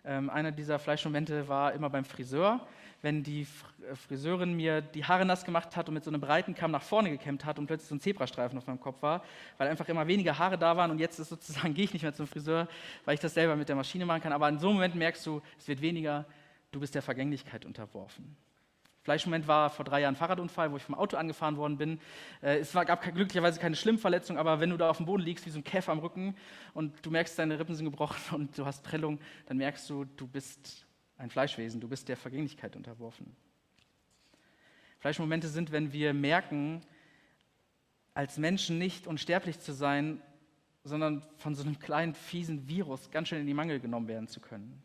Ähm, 0.04 0.30
einer 0.30 0.52
dieser 0.52 0.78
Fleischmomente 0.78 1.48
war 1.48 1.72
immer 1.72 1.90
beim 1.90 2.04
Friseur, 2.04 2.68
wenn 3.02 3.24
die 3.24 3.48
äh, 3.90 3.96
Friseurin 3.96 4.54
mir 4.54 4.82
die 4.82 5.06
Haare 5.06 5.26
nass 5.26 5.46
gemacht 5.46 5.78
hat 5.78 5.88
und 5.88 5.94
mit 5.94 6.04
so 6.04 6.12
einem 6.12 6.20
breiten 6.20 6.54
Kamm 6.54 6.72
nach 6.72 6.82
vorne 6.82 7.12
gekämmt 7.12 7.46
hat 7.46 7.60
und 7.60 7.68
plötzlich 7.68 7.88
so 7.88 7.96
ein 7.96 8.02
Zebrastreifen 8.02 8.58
auf 8.58 8.68
meinem 8.68 8.80
Kopf 8.80 9.02
war, 9.02 9.24
weil 9.58 9.70
einfach 9.70 9.88
immer 9.88 10.06
weniger 10.06 10.38
Haare 10.38 10.58
da 10.58 10.76
waren 10.76 10.92
und 10.92 11.00
jetzt 11.00 11.18
ist 11.18 11.30
sozusagen, 11.30 11.74
gehe 11.74 11.86
ich 11.86 11.94
nicht 11.94 12.04
mehr 12.04 12.14
zum 12.14 12.28
Friseur, 12.28 12.68
weil 13.06 13.14
ich 13.14 13.22
das 13.22 13.34
selber 13.34 13.56
mit 13.56 13.70
der 13.70 13.78
Maschine 13.78 14.06
machen 14.06 14.22
kann. 14.22 14.34
Aber 14.34 14.50
in 14.50 14.60
so 14.60 14.68
einem 14.68 14.76
Moment 14.76 14.96
merkst 14.96 15.26
du, 15.26 15.42
es 15.58 15.66
wird 15.70 15.80
weniger, 15.80 16.26
du 16.72 16.82
bist 16.82 16.94
der 16.94 17.04
Vergänglichkeit 17.04 17.66
unterworfen. 17.66 18.36
Fleischmoment 19.06 19.48
war 19.48 19.70
vor 19.70 19.86
drei 19.86 20.02
Jahren 20.02 20.16
Fahrradunfall, 20.16 20.72
wo 20.72 20.78
ich 20.78 20.84
vom 20.84 20.96
Auto 20.96 21.16
angefahren 21.16 21.58
worden 21.58 21.78
bin. 21.78 22.00
Äh, 22.42 22.58
es 22.58 22.74
gab 22.74 23.04
glücklicherweise 23.04 23.60
keine 23.60 23.76
Schlimmverletzung, 23.76 24.40
aber 24.40 24.60
wenn 24.60 24.72
du 24.72 24.78
da 24.78 24.90
auf 24.90 24.98
dem 24.98 25.06
Boden 25.06 25.22
liegst 25.22 25.46
wie 25.46 25.52
so 25.52 25.60
ein 25.60 25.64
Käfer 25.64 25.92
am 25.92 26.00
Rücken 26.00 26.36
und 26.74 27.06
du 27.06 27.12
merkst, 27.12 27.38
deine 27.38 27.60
Rippen 27.60 27.76
sind 27.76 27.86
gebrochen 27.86 28.20
und 28.36 28.58
du 28.58 28.66
hast 28.66 28.84
Prellung, 28.84 29.20
dann 29.46 29.58
merkst 29.58 29.88
du, 29.92 30.06
du 30.06 30.28
bist 30.28 30.88
ein 31.20 31.30
Fleischwesen, 31.30 31.80
du 31.80 31.88
bist 31.88 32.10
der 32.10 32.18
Vergänglichkeit 32.18 32.76
unterworfen. 32.76 33.36
Fleischmomente 34.98 35.50
sind, 35.50 35.72
wenn 35.72 35.94
wir 35.94 36.16
merken, 36.16 36.82
als 38.16 38.40
Menschen 38.40 38.80
nicht 38.80 39.06
unsterblich 39.06 39.60
zu 39.60 39.72
sein, 39.72 40.20
sondern 40.84 41.24
von 41.38 41.54
so 41.54 41.62
einem 41.62 41.78
kleinen, 41.78 42.16
fiesen 42.16 42.68
Virus 42.68 43.12
ganz 43.12 43.28
schnell 43.28 43.42
in 43.42 43.48
die 43.48 43.54
Mangel 43.54 43.80
genommen 43.80 44.08
werden 44.08 44.28
zu 44.28 44.40
können. 44.40 44.82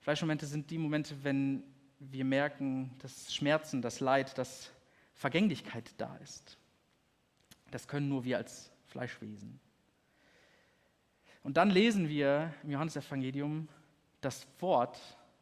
Fleischmomente 0.00 0.46
sind 0.46 0.72
die 0.72 0.78
Momente, 0.78 1.14
wenn 1.22 1.62
wir 2.00 2.24
merken, 2.24 2.90
dass 2.98 3.32
Schmerzen, 3.32 3.82
das 3.82 4.00
Leid, 4.00 4.36
dass 4.38 4.72
Vergänglichkeit 5.14 5.92
da 5.98 6.16
ist. 6.16 6.56
Das 7.70 7.86
können 7.86 8.08
nur 8.08 8.24
wir 8.24 8.38
als 8.38 8.72
Fleischwesen. 8.86 9.60
Und 11.42 11.56
dann 11.56 11.70
lesen 11.70 12.08
wir 12.08 12.52
im 12.62 12.70
Johannesevangelium, 12.70 13.68
das 14.20 14.46
Wort 14.58 14.98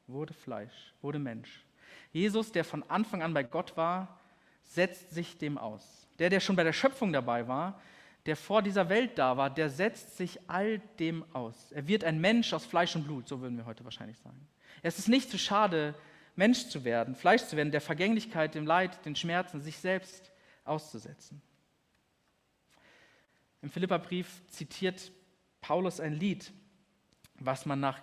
wurde 0.07 0.35
Fleisch, 0.35 0.95
wurde 1.01 1.19
Mensch. 1.19 1.65
Jesus, 2.13 2.53
der 2.53 2.65
von 2.65 2.83
Anfang 2.85 3.23
an 3.23 3.35
bei 3.35 3.43
Gott 3.43 3.77
war, 3.77 4.21
setzt 4.65 5.11
sich 5.11 5.39
dem 5.39 5.59
aus. 5.59 6.09
Der, 6.19 6.31
der 6.31 6.41
schon 6.41 6.57
bei 6.57 6.65
der 6.65 6.73
Schöpfung 6.73 7.13
dabei 7.13 7.47
war, 7.49 7.81
der 8.27 8.37
vor 8.37 8.63
dieser 8.63 8.89
Welt 8.89 9.17
da 9.19 9.37
war, 9.37 9.49
der 9.49 9.71
setzt 9.71 10.17
sich 10.17 10.39
all 10.49 10.81
dem 10.99 11.25
aus. 11.35 11.73
Er 11.73 11.87
wird 11.87 12.05
ein 12.05 12.21
Mensch 12.21 12.53
aus 12.53 12.67
Fleisch 12.67 12.95
und 12.95 13.05
Blut, 13.05 13.29
so 13.29 13.41
würden 13.41 13.57
wir 13.57 13.65
heute 13.65 13.85
wahrscheinlich 13.85 14.19
sagen. 14.19 14.47
Es 14.83 14.99
ist 14.99 15.09
nicht 15.09 15.31
zu 15.31 15.39
schade, 15.39 15.95
Mensch 16.39 16.69
zu 16.69 16.85
werden, 16.85 17.17
Fleisch 17.17 17.43
zu 17.43 17.57
werden, 17.57 17.73
der 17.73 17.81
Vergänglichkeit, 17.81 18.55
dem 18.55 18.65
Leid, 18.65 19.05
den 19.05 19.17
Schmerzen, 19.17 19.61
sich 19.61 19.77
selbst 19.77 20.31
auszusetzen. 20.65 21.43
Im 23.61 23.71
Philipperbrief 23.71 24.47
zitiert 24.47 25.11
Paulus 25.61 25.99
ein 25.99 26.13
Lied, 26.13 26.53
was 27.41 27.67
man 27.67 27.81
nach 27.81 28.01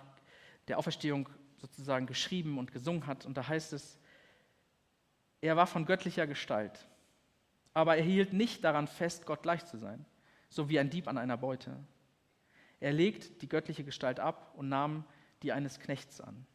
der 0.68 0.76
Auferstehung 0.76 1.30
sozusagen 1.56 2.04
geschrieben 2.04 2.58
und 2.58 2.72
gesungen 2.72 3.06
hat. 3.06 3.24
Und 3.24 3.38
da 3.38 3.48
heißt 3.48 3.72
es, 3.72 3.98
er 5.40 5.56
war 5.56 5.66
von 5.66 5.86
göttlicher 5.86 6.26
Gestalt, 6.26 6.86
aber 7.72 7.96
er 7.96 8.04
hielt 8.04 8.34
nicht 8.34 8.62
daran 8.64 8.86
fest, 8.86 9.24
Gott 9.24 9.42
gleich 9.44 9.64
zu 9.64 9.78
sein, 9.78 10.04
so 10.50 10.68
wie 10.68 10.78
ein 10.78 10.90
Dieb 10.90 11.08
an 11.08 11.16
einer 11.16 11.38
Beute. 11.38 11.74
Er 12.80 12.92
legt 12.92 13.40
die 13.40 13.48
göttliche 13.48 13.82
Gestalt 13.82 14.20
ab 14.20 14.52
und 14.56 14.68
nahm 14.68 15.06
die 15.42 15.52
eines 15.52 15.80
Knechts 15.80 16.20
an 16.20 16.46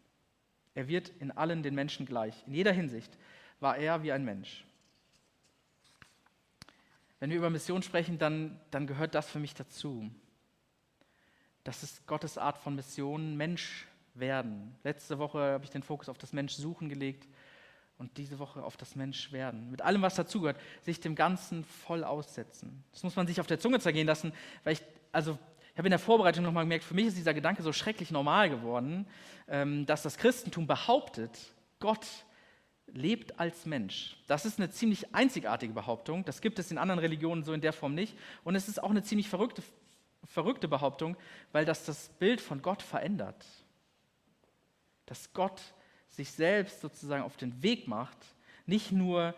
Er 0.73 0.87
wird 0.87 1.09
in 1.19 1.31
allen 1.31 1.63
den 1.63 1.75
Menschen 1.75 2.05
gleich. 2.05 2.35
In 2.47 2.53
jeder 2.53 2.71
Hinsicht 2.71 3.17
war 3.59 3.77
er 3.77 4.03
wie 4.03 4.11
ein 4.11 4.23
Mensch. 4.23 4.65
Wenn 7.19 7.29
wir 7.29 7.37
über 7.37 7.49
Mission 7.49 7.83
sprechen, 7.83 8.17
dann, 8.17 8.59
dann 8.71 8.87
gehört 8.87 9.13
das 9.13 9.29
für 9.29 9.39
mich 9.39 9.53
dazu. 9.53 10.09
Das 11.63 11.83
ist 11.83 12.07
Gottes 12.07 12.37
Art 12.37 12.57
von 12.57 12.75
Mission, 12.75 13.37
Mensch 13.37 13.87
werden. 14.15 14.75
Letzte 14.83 15.19
Woche 15.19 15.39
habe 15.39 15.63
ich 15.63 15.69
den 15.69 15.83
Fokus 15.83 16.09
auf 16.09 16.17
das 16.17 16.33
Mensch 16.33 16.53
suchen 16.53 16.89
gelegt 16.89 17.27
und 17.99 18.17
diese 18.17 18.39
Woche 18.39 18.63
auf 18.63 18.77
das 18.77 18.95
Mensch 18.95 19.31
werden. 19.31 19.69
Mit 19.69 19.83
allem, 19.83 20.01
was 20.01 20.15
dazugehört, 20.15 20.59
sich 20.81 20.99
dem 20.99 21.13
Ganzen 21.13 21.63
voll 21.63 22.03
aussetzen. 22.03 22.83
Das 22.91 23.03
muss 23.03 23.15
man 23.15 23.27
sich 23.27 23.39
auf 23.39 23.45
der 23.45 23.59
Zunge 23.59 23.79
zergehen 23.79 24.07
lassen, 24.07 24.33
weil 24.63 24.73
ich, 24.73 24.81
also 25.11 25.37
ich 25.73 25.77
habe 25.77 25.87
in 25.87 25.91
der 25.91 25.99
Vorbereitung 25.99 26.43
nochmal 26.43 26.65
gemerkt, 26.65 26.83
für 26.83 26.93
mich 26.93 27.07
ist 27.07 27.17
dieser 27.17 27.33
Gedanke 27.33 27.63
so 27.63 27.71
schrecklich 27.71 28.11
normal 28.11 28.49
geworden, 28.49 29.07
ähm, 29.47 29.85
dass 29.85 30.03
das 30.03 30.17
Christentum 30.17 30.67
behauptet, 30.67 31.37
Gott 31.79 32.05
lebt 32.87 33.39
als 33.39 33.65
Mensch. 33.65 34.17
Das 34.27 34.45
ist 34.45 34.59
eine 34.59 34.69
ziemlich 34.69 35.15
einzigartige 35.15 35.73
Behauptung. 35.73 36.25
Das 36.25 36.41
gibt 36.41 36.59
es 36.59 36.71
in 36.71 36.77
anderen 36.77 36.99
Religionen 36.99 37.43
so 37.43 37.53
in 37.53 37.61
der 37.61 37.71
Form 37.71 37.95
nicht. 37.95 38.17
Und 38.43 38.55
es 38.55 38.67
ist 38.67 38.83
auch 38.83 38.89
eine 38.89 39.01
ziemlich 39.03 39.29
verrückte, 39.29 39.63
verrückte 40.25 40.67
Behauptung, 40.67 41.15
weil 41.53 41.63
das 41.63 41.85
das 41.85 42.09
Bild 42.19 42.41
von 42.41 42.61
Gott 42.61 42.81
verändert. 42.81 43.45
Dass 45.05 45.31
Gott 45.33 45.61
sich 46.09 46.31
selbst 46.31 46.81
sozusagen 46.81 47.23
auf 47.23 47.37
den 47.37 47.63
Weg 47.63 47.87
macht, 47.87 48.17
nicht 48.65 48.91
nur, 48.91 49.33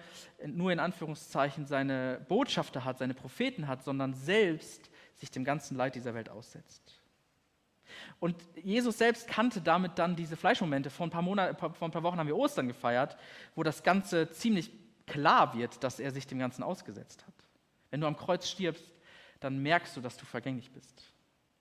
nur 0.46 0.72
in 0.72 0.80
Anführungszeichen 0.80 1.66
seine 1.66 2.25
Botschafter 2.28 2.84
hat, 2.84 2.98
seine 2.98 3.13
Propheten 3.13 3.68
hat, 3.68 3.84
sondern 3.84 4.13
selbst 4.13 4.90
sich 5.24 5.32
dem 5.32 5.46
ganzen 5.46 5.77
Leid 5.77 5.96
dieser 5.96 6.13
Welt 6.13 6.27
aussetzt. 6.27 7.00
Und 8.20 8.36
Jesus 8.62 8.98
selbst 8.98 9.25
kannte 9.25 9.62
damit 9.62 9.98
dann 9.98 10.18
diese 10.18 10.36
Fleischmomente. 10.36 10.89
Vor 10.89 11.08
ein, 11.08 11.12
paar 11.12 11.22
Monaten, 11.22 11.56
vor 11.56 11.88
ein 11.88 11.92
paar 11.92 12.03
Wochen 12.03 12.18
haben 12.18 12.27
wir 12.27 12.36
Ostern 12.36 12.68
gefeiert, 12.68 13.15
wo 13.56 13.63
das 13.63 13.84
Ganze 13.84 14.30
ziemlich 14.32 14.70
klar 15.08 15.58
wird, 15.58 15.82
dass 15.82 16.01
er 16.01 16.12
sich 16.12 16.27
dem 16.27 16.39
Ganzen 16.39 16.62
ausgesetzt 16.62 17.25
hat. 17.25 17.34
Wenn 17.89 18.01
du 18.01 18.08
am 18.08 18.18
Kreuz 18.18 18.50
stirbst, 18.50 18.84
dann 19.39 19.60
merkst 19.63 19.96
du, 19.96 20.01
dass 20.01 20.18
du 20.18 20.25
vergänglich 20.25 20.72
bist. 20.72 21.13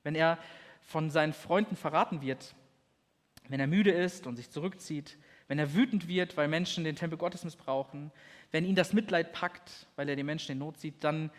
Wenn 0.02 0.16
er 0.16 0.38
von 0.80 1.08
seinen 1.10 1.32
Freunden 1.32 1.76
verraten 1.76 2.20
wird, 2.20 2.56
wenn 3.48 3.60
er 3.60 3.68
müde 3.68 3.92
ist 3.92 4.26
und 4.26 4.34
sich 4.34 4.50
zurückzieht, 4.50 5.18
wenn 5.46 5.60
er 5.60 5.72
wütend 5.72 6.08
wird, 6.08 6.36
weil 6.36 6.48
Menschen 6.48 6.82
den 6.82 6.96
Tempel 6.96 7.16
Gottes 7.16 7.44
missbrauchen, 7.44 8.10
wenn 8.50 8.64
ihn 8.64 8.74
das 8.74 8.92
Mitleid 8.92 9.32
packt, 9.32 9.86
weil 9.94 10.08
er 10.08 10.16
die 10.16 10.24
Menschen 10.24 10.50
in 10.50 10.58
Not 10.58 10.78
sieht, 10.78 11.04
dann 11.04 11.30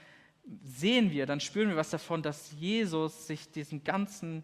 sehen 0.63 1.11
wir, 1.11 1.25
dann 1.25 1.39
spüren 1.39 1.69
wir 1.69 1.75
was 1.75 1.89
davon, 1.89 2.21
dass 2.21 2.51
Jesus 2.53 3.27
sich 3.27 3.49
diesem 3.51 3.83
ganzen, 3.83 4.43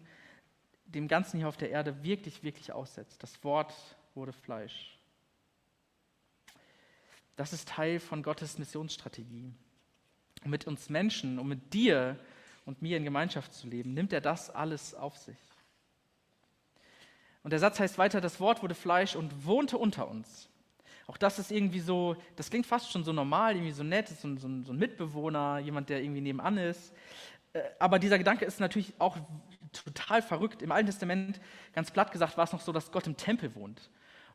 dem 0.86 1.08
Ganzen 1.08 1.38
hier 1.38 1.48
auf 1.48 1.56
der 1.56 1.70
Erde 1.70 2.02
wirklich, 2.02 2.42
wirklich 2.42 2.72
aussetzt. 2.72 3.22
Das 3.22 3.42
Wort 3.44 3.74
wurde 4.14 4.32
Fleisch. 4.32 4.98
Das 7.36 7.52
ist 7.52 7.68
Teil 7.68 8.00
von 8.00 8.22
Gottes 8.22 8.58
Missionsstrategie. 8.58 9.52
Und 10.44 10.50
mit 10.50 10.66
uns 10.66 10.88
Menschen, 10.88 11.38
um 11.38 11.48
mit 11.48 11.72
dir 11.72 12.18
und 12.64 12.82
mir 12.82 12.96
in 12.96 13.04
Gemeinschaft 13.04 13.52
zu 13.52 13.66
leben, 13.66 13.94
nimmt 13.94 14.12
er 14.12 14.20
das 14.20 14.50
alles 14.50 14.94
auf 14.94 15.16
sich. 15.16 15.38
Und 17.42 17.50
der 17.50 17.58
Satz 17.58 17.80
heißt 17.80 17.98
weiter, 17.98 18.20
das 18.20 18.40
Wort 18.40 18.62
wurde 18.62 18.74
Fleisch 18.74 19.16
und 19.16 19.46
wohnte 19.46 19.78
unter 19.78 20.08
uns. 20.08 20.48
Auch 21.10 21.16
das 21.16 21.40
ist 21.40 21.50
irgendwie 21.50 21.80
so, 21.80 22.14
das 22.36 22.50
klingt 22.50 22.66
fast 22.66 22.92
schon 22.92 23.02
so 23.02 23.12
normal, 23.12 23.56
irgendwie 23.56 23.72
so 23.72 23.82
nett, 23.82 24.06
so, 24.06 24.28
so, 24.36 24.48
so 24.62 24.72
ein 24.72 24.78
Mitbewohner, 24.78 25.58
jemand, 25.58 25.88
der 25.88 26.00
irgendwie 26.04 26.20
nebenan 26.20 26.56
ist. 26.56 26.94
Äh, 27.52 27.62
aber 27.80 27.98
dieser 27.98 28.16
Gedanke 28.16 28.44
ist 28.44 28.60
natürlich 28.60 28.94
auch 29.00 29.16
total 29.72 30.22
verrückt. 30.22 30.62
Im 30.62 30.70
Alten 30.70 30.86
Testament, 30.86 31.40
ganz 31.72 31.90
platt 31.90 32.12
gesagt, 32.12 32.36
war 32.36 32.44
es 32.44 32.52
noch 32.52 32.60
so, 32.60 32.70
dass 32.70 32.92
Gott 32.92 33.08
im 33.08 33.16
Tempel 33.16 33.56
wohnt 33.56 33.90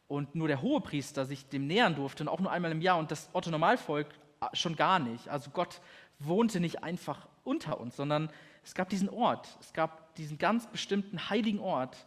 und 0.10 0.36
nur 0.36 0.50
der 0.50 0.62
Hohepriester 0.62 1.25
sich 1.25 1.48
dem 1.48 1.65
nähern 1.65 1.96
durfte 1.96 2.24
und 2.24 2.27
auch 2.27 2.41
nur 2.41 2.51
einmal 2.51 2.74
im 2.74 2.82
Jahr 2.82 2.98
und 2.98 3.10
das 3.10 3.29
Otto 3.32 3.51
Normalvolk 3.51 4.10
äh, 4.41 4.53
schon 4.53 4.75
gar 4.75 5.00
nicht. 5.00 5.29
Also 5.29 5.51
Gott 5.51 5.79
wohnte 6.20 6.60
nicht 6.60 6.84
einfach 6.84 7.29
unter 7.46 7.79
uns, 7.79 7.96
sondern 7.96 8.29
es 8.65 8.75
gab 8.75 8.89
diesen 8.89 9.08
Ort, 9.08 9.48
es 9.62 9.72
gab 9.72 10.13
diesen 10.15 10.38
ganz 10.38 10.67
bestimmten 10.67 11.29
heiligen 11.29 11.62
Ort, 11.62 12.05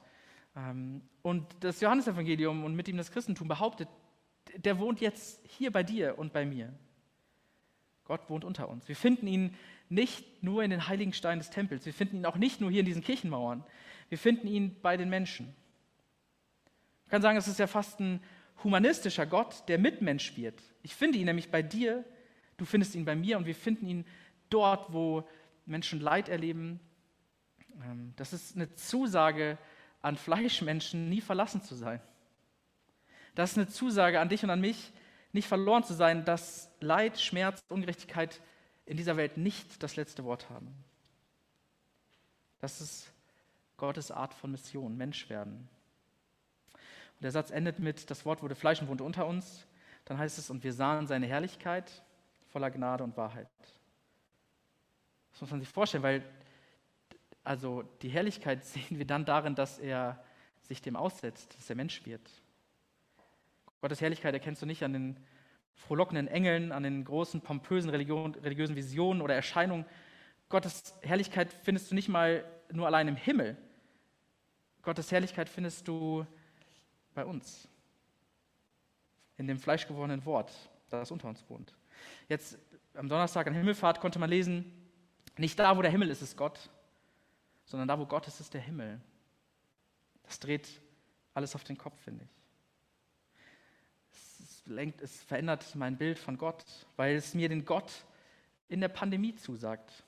ähm, 0.56 1.00
und 1.22 1.46
das 1.60 1.80
Johannesevangelium 1.80 2.64
und 2.64 2.74
mit 2.74 2.88
ihm 2.88 2.96
das 2.96 3.10
Christentum 3.10 3.48
behauptet, 3.48 3.88
der 4.56 4.78
wohnt 4.78 5.00
jetzt 5.00 5.40
hier 5.46 5.70
bei 5.70 5.82
dir 5.82 6.18
und 6.18 6.32
bei 6.32 6.44
mir. 6.44 6.72
Gott 8.04 8.28
wohnt 8.30 8.44
unter 8.44 8.68
uns. 8.68 8.88
Wir 8.88 8.96
finden 8.96 9.26
ihn 9.26 9.54
nicht 9.88 10.42
nur 10.42 10.62
in 10.62 10.70
den 10.70 10.88
heiligen 10.88 11.12
Steinen 11.12 11.40
des 11.40 11.50
Tempels, 11.50 11.86
wir 11.86 11.94
finden 11.94 12.18
ihn 12.18 12.26
auch 12.26 12.36
nicht 12.36 12.60
nur 12.60 12.70
hier 12.70 12.80
in 12.80 12.86
diesen 12.86 13.02
Kirchenmauern, 13.02 13.64
wir 14.08 14.18
finden 14.18 14.46
ihn 14.46 14.76
bei 14.80 14.96
den 14.96 15.08
Menschen. 15.08 15.46
Man 17.04 17.10
kann 17.10 17.22
sagen, 17.22 17.38
es 17.38 17.48
ist 17.48 17.58
ja 17.58 17.66
fast 17.66 18.00
ein 18.00 18.20
humanistischer 18.64 19.26
Gott, 19.26 19.64
der 19.68 19.78
Mitmensch 19.78 20.36
wird. 20.36 20.62
Ich 20.82 20.94
finde 20.94 21.18
ihn 21.18 21.26
nämlich 21.26 21.50
bei 21.50 21.62
dir, 21.62 22.04
du 22.56 22.64
findest 22.64 22.94
ihn 22.94 23.04
bei 23.04 23.14
mir 23.14 23.38
und 23.38 23.46
wir 23.46 23.54
finden 23.54 23.86
ihn 23.86 24.04
dort, 24.50 24.92
wo 24.92 25.26
Menschen 25.64 26.00
Leid 26.00 26.28
erleben. 26.28 26.80
Ähm, 27.82 28.12
das 28.16 28.32
ist 28.32 28.56
eine 28.56 28.74
Zusage, 28.74 29.58
an 30.00 30.16
Fleischmenschen 30.16 31.08
nie 31.08 31.20
verlassen 31.20 31.62
zu 31.62 31.74
sein. 31.74 32.00
Das 33.38 33.52
ist 33.52 33.58
eine 33.58 33.68
Zusage 33.68 34.18
an 34.18 34.28
dich 34.28 34.42
und 34.42 34.50
an 34.50 34.60
mich, 34.60 34.92
nicht 35.30 35.46
verloren 35.46 35.84
zu 35.84 35.94
sein, 35.94 36.24
dass 36.24 36.72
Leid, 36.80 37.20
Schmerz, 37.20 37.62
Ungerechtigkeit 37.68 38.40
in 38.84 38.96
dieser 38.96 39.16
Welt 39.16 39.36
nicht 39.36 39.80
das 39.80 39.94
letzte 39.94 40.24
Wort 40.24 40.50
haben. 40.50 40.74
Das 42.58 42.80
ist 42.80 43.12
Gottes 43.76 44.10
Art 44.10 44.34
von 44.34 44.50
Mission, 44.50 44.96
Mensch 44.96 45.30
werden. 45.30 45.68
Und 46.72 47.22
der 47.22 47.30
Satz 47.30 47.52
endet 47.52 47.78
mit, 47.78 48.10
das 48.10 48.26
Wort 48.26 48.42
wurde 48.42 48.56
Fleisch 48.56 48.82
und 48.82 48.88
wohnte 48.88 49.04
unter 49.04 49.24
uns. 49.28 49.68
Dann 50.04 50.18
heißt 50.18 50.36
es, 50.38 50.50
und 50.50 50.64
wir 50.64 50.72
sahen 50.72 51.06
seine 51.06 51.28
Herrlichkeit 51.28 52.02
voller 52.48 52.72
Gnade 52.72 53.04
und 53.04 53.16
Wahrheit. 53.16 53.46
Das 55.30 55.42
muss 55.42 55.50
man 55.52 55.60
sich 55.60 55.68
vorstellen, 55.68 56.02
weil 56.02 56.24
also 57.44 57.84
die 58.02 58.08
Herrlichkeit 58.08 58.64
sehen 58.64 58.98
wir 58.98 59.06
dann 59.06 59.24
darin, 59.24 59.54
dass 59.54 59.78
er 59.78 60.24
sich 60.62 60.82
dem 60.82 60.96
aussetzt, 60.96 61.56
dass 61.56 61.70
er 61.70 61.76
Mensch 61.76 62.04
wird. 62.04 62.28
Gottes 63.80 64.00
Herrlichkeit 64.00 64.34
erkennst 64.34 64.62
du 64.62 64.66
nicht 64.66 64.82
an 64.82 64.92
den 64.92 65.16
frohlockenden 65.74 66.28
Engeln, 66.28 66.72
an 66.72 66.82
den 66.82 67.04
großen, 67.04 67.40
pompösen 67.40 67.90
Religion, 67.90 68.34
religiösen 68.34 68.76
Visionen 68.76 69.22
oder 69.22 69.34
Erscheinungen. 69.34 69.84
Gottes 70.48 70.94
Herrlichkeit 71.02 71.52
findest 71.52 71.90
du 71.90 71.94
nicht 71.94 72.08
mal 72.08 72.44
nur 72.72 72.86
allein 72.86 73.08
im 73.08 73.16
Himmel. 73.16 73.56
Gottes 74.82 75.12
Herrlichkeit 75.12 75.48
findest 75.48 75.86
du 75.86 76.26
bei 77.14 77.24
uns, 77.24 77.68
in 79.36 79.46
dem 79.46 79.58
fleischgewordenen 79.58 80.24
Wort, 80.24 80.52
das 80.88 81.10
unter 81.10 81.28
uns 81.28 81.44
wohnt. 81.48 81.74
Jetzt 82.28 82.58
am 82.94 83.08
Donnerstag 83.08 83.46
an 83.46 83.54
Himmelfahrt 83.54 84.00
konnte 84.00 84.18
man 84.18 84.30
lesen, 84.30 84.72
nicht 85.36 85.58
da, 85.58 85.76
wo 85.76 85.82
der 85.82 85.90
Himmel 85.90 86.10
ist, 86.10 86.22
ist 86.22 86.36
Gott, 86.36 86.70
sondern 87.64 87.86
da, 87.86 87.98
wo 87.98 88.06
Gott 88.06 88.26
ist, 88.26 88.40
ist 88.40 88.54
der 88.54 88.60
Himmel. 88.60 89.00
Das 90.24 90.40
dreht 90.40 90.68
alles 91.34 91.54
auf 91.54 91.64
den 91.64 91.78
Kopf, 91.78 91.98
finde 92.00 92.24
ich. 92.24 92.37
Es, 94.68 94.74
lenkt, 94.74 95.00
es 95.00 95.22
verändert 95.22 95.74
mein 95.76 95.96
Bild 95.96 96.18
von 96.18 96.36
Gott, 96.36 96.62
weil 96.96 97.16
es 97.16 97.32
mir 97.32 97.48
den 97.48 97.64
Gott 97.64 97.90
in 98.68 98.82
der 98.82 98.88
Pandemie 98.88 99.34
zusagt. 99.34 100.04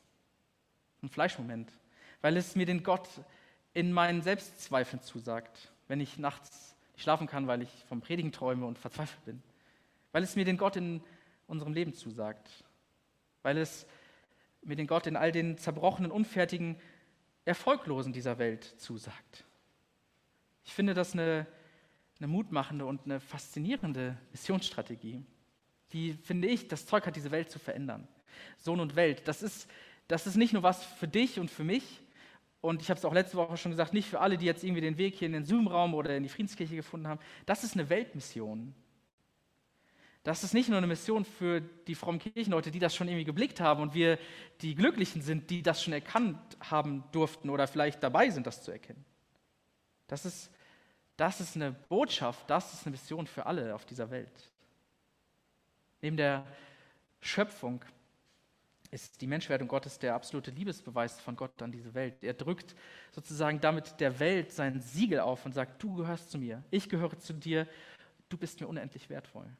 Ein 1.02 1.08
Fleischmoment. 1.08 1.72
Weil 2.20 2.36
es 2.36 2.56
mir 2.56 2.66
den 2.66 2.82
Gott 2.82 3.08
in 3.72 3.90
meinen 3.90 4.20
Selbstzweifeln 4.20 5.02
zusagt, 5.02 5.72
wenn 5.88 5.98
ich 5.98 6.18
nachts 6.18 6.76
nicht 6.92 7.02
schlafen 7.04 7.26
kann, 7.26 7.46
weil 7.46 7.62
ich 7.62 7.70
vom 7.88 8.02
Predigen 8.02 8.32
träume 8.32 8.66
und 8.66 8.78
verzweifelt 8.78 9.24
bin. 9.24 9.42
Weil 10.12 10.22
es 10.22 10.36
mir 10.36 10.44
den 10.44 10.58
Gott 10.58 10.76
in 10.76 11.02
unserem 11.46 11.72
Leben 11.72 11.94
zusagt. 11.94 12.50
Weil 13.42 13.56
es 13.56 13.86
mir 14.60 14.76
den 14.76 14.86
Gott 14.86 15.06
in 15.06 15.16
all 15.16 15.32
den 15.32 15.56
zerbrochenen, 15.56 16.10
unfertigen 16.10 16.78
Erfolglosen 17.46 18.12
dieser 18.12 18.38
Welt 18.38 18.64
zusagt. 18.78 19.46
Ich 20.64 20.74
finde 20.74 20.92
das 20.92 21.14
eine, 21.14 21.46
eine 22.20 22.28
mutmachende 22.28 22.84
und 22.84 23.04
eine 23.04 23.18
faszinierende 23.18 24.16
Missionsstrategie, 24.30 25.24
die, 25.92 26.12
finde 26.12 26.48
ich, 26.48 26.68
das 26.68 26.86
Zeug 26.86 27.06
hat, 27.06 27.16
diese 27.16 27.30
Welt 27.30 27.50
zu 27.50 27.58
verändern. 27.58 28.06
Sohn 28.58 28.78
und 28.78 28.94
Welt, 28.94 29.26
das 29.26 29.42
ist, 29.42 29.68
das 30.06 30.26
ist 30.26 30.36
nicht 30.36 30.52
nur 30.52 30.62
was 30.62 30.84
für 30.84 31.08
dich 31.08 31.40
und 31.40 31.50
für 31.50 31.64
mich, 31.64 32.02
und 32.60 32.82
ich 32.82 32.90
habe 32.90 32.98
es 32.98 33.04
auch 33.04 33.14
letzte 33.14 33.38
Woche 33.38 33.56
schon 33.56 33.72
gesagt, 33.72 33.94
nicht 33.94 34.08
für 34.08 34.20
alle, 34.20 34.36
die 34.36 34.44
jetzt 34.44 34.62
irgendwie 34.62 34.82
den 34.82 34.98
Weg 34.98 35.14
hier 35.16 35.26
in 35.26 35.32
den 35.32 35.44
Zoom-Raum 35.44 35.94
oder 35.94 36.14
in 36.14 36.22
die 36.22 36.28
Friedenskirche 36.28 36.76
gefunden 36.76 37.08
haben. 37.08 37.20
Das 37.46 37.64
ist 37.64 37.74
eine 37.74 37.88
Weltmission. 37.88 38.74
Das 40.22 40.44
ist 40.44 40.52
nicht 40.52 40.68
nur 40.68 40.76
eine 40.76 40.86
Mission 40.86 41.24
für 41.24 41.62
die 41.62 41.94
frommen 41.94 42.20
Kirchenleute, 42.20 42.70
die 42.70 42.78
das 42.78 42.94
schon 42.94 43.08
irgendwie 43.08 43.24
geblickt 43.24 43.60
haben 43.60 43.80
und 43.80 43.94
wir 43.94 44.18
die 44.60 44.74
Glücklichen 44.74 45.22
sind, 45.22 45.48
die 45.48 45.62
das 45.62 45.82
schon 45.82 45.94
erkannt 45.94 46.38
haben 46.60 47.04
durften 47.12 47.48
oder 47.48 47.66
vielleicht 47.66 48.02
dabei 48.02 48.28
sind, 48.28 48.46
das 48.46 48.62
zu 48.62 48.70
erkennen. 48.70 49.02
Das 50.06 50.26
ist, 50.26 50.50
das 51.20 51.38
ist 51.38 51.54
eine 51.54 51.72
Botschaft, 51.72 52.48
das 52.48 52.72
ist 52.72 52.86
eine 52.86 52.92
Mission 52.92 53.26
für 53.26 53.44
alle 53.44 53.74
auf 53.74 53.84
dieser 53.84 54.10
Welt. 54.10 54.50
Neben 56.00 56.16
der 56.16 56.46
Schöpfung 57.20 57.84
ist 58.90 59.20
die 59.20 59.26
Menschwerdung 59.26 59.68
Gottes 59.68 59.98
der 59.98 60.14
absolute 60.14 60.50
Liebesbeweis 60.50 61.20
von 61.20 61.36
Gott 61.36 61.60
an 61.60 61.72
diese 61.72 61.92
Welt. 61.92 62.24
Er 62.24 62.32
drückt 62.32 62.74
sozusagen 63.12 63.60
damit 63.60 64.00
der 64.00 64.18
Welt 64.18 64.50
sein 64.50 64.80
Siegel 64.80 65.20
auf 65.20 65.44
und 65.44 65.52
sagt, 65.52 65.82
du 65.82 65.94
gehörst 65.94 66.30
zu 66.30 66.38
mir, 66.38 66.64
ich 66.70 66.88
gehöre 66.88 67.18
zu 67.18 67.34
dir, 67.34 67.68
du 68.30 68.38
bist 68.38 68.58
mir 68.58 68.66
unendlich 68.66 69.10
wertvoll. 69.10 69.54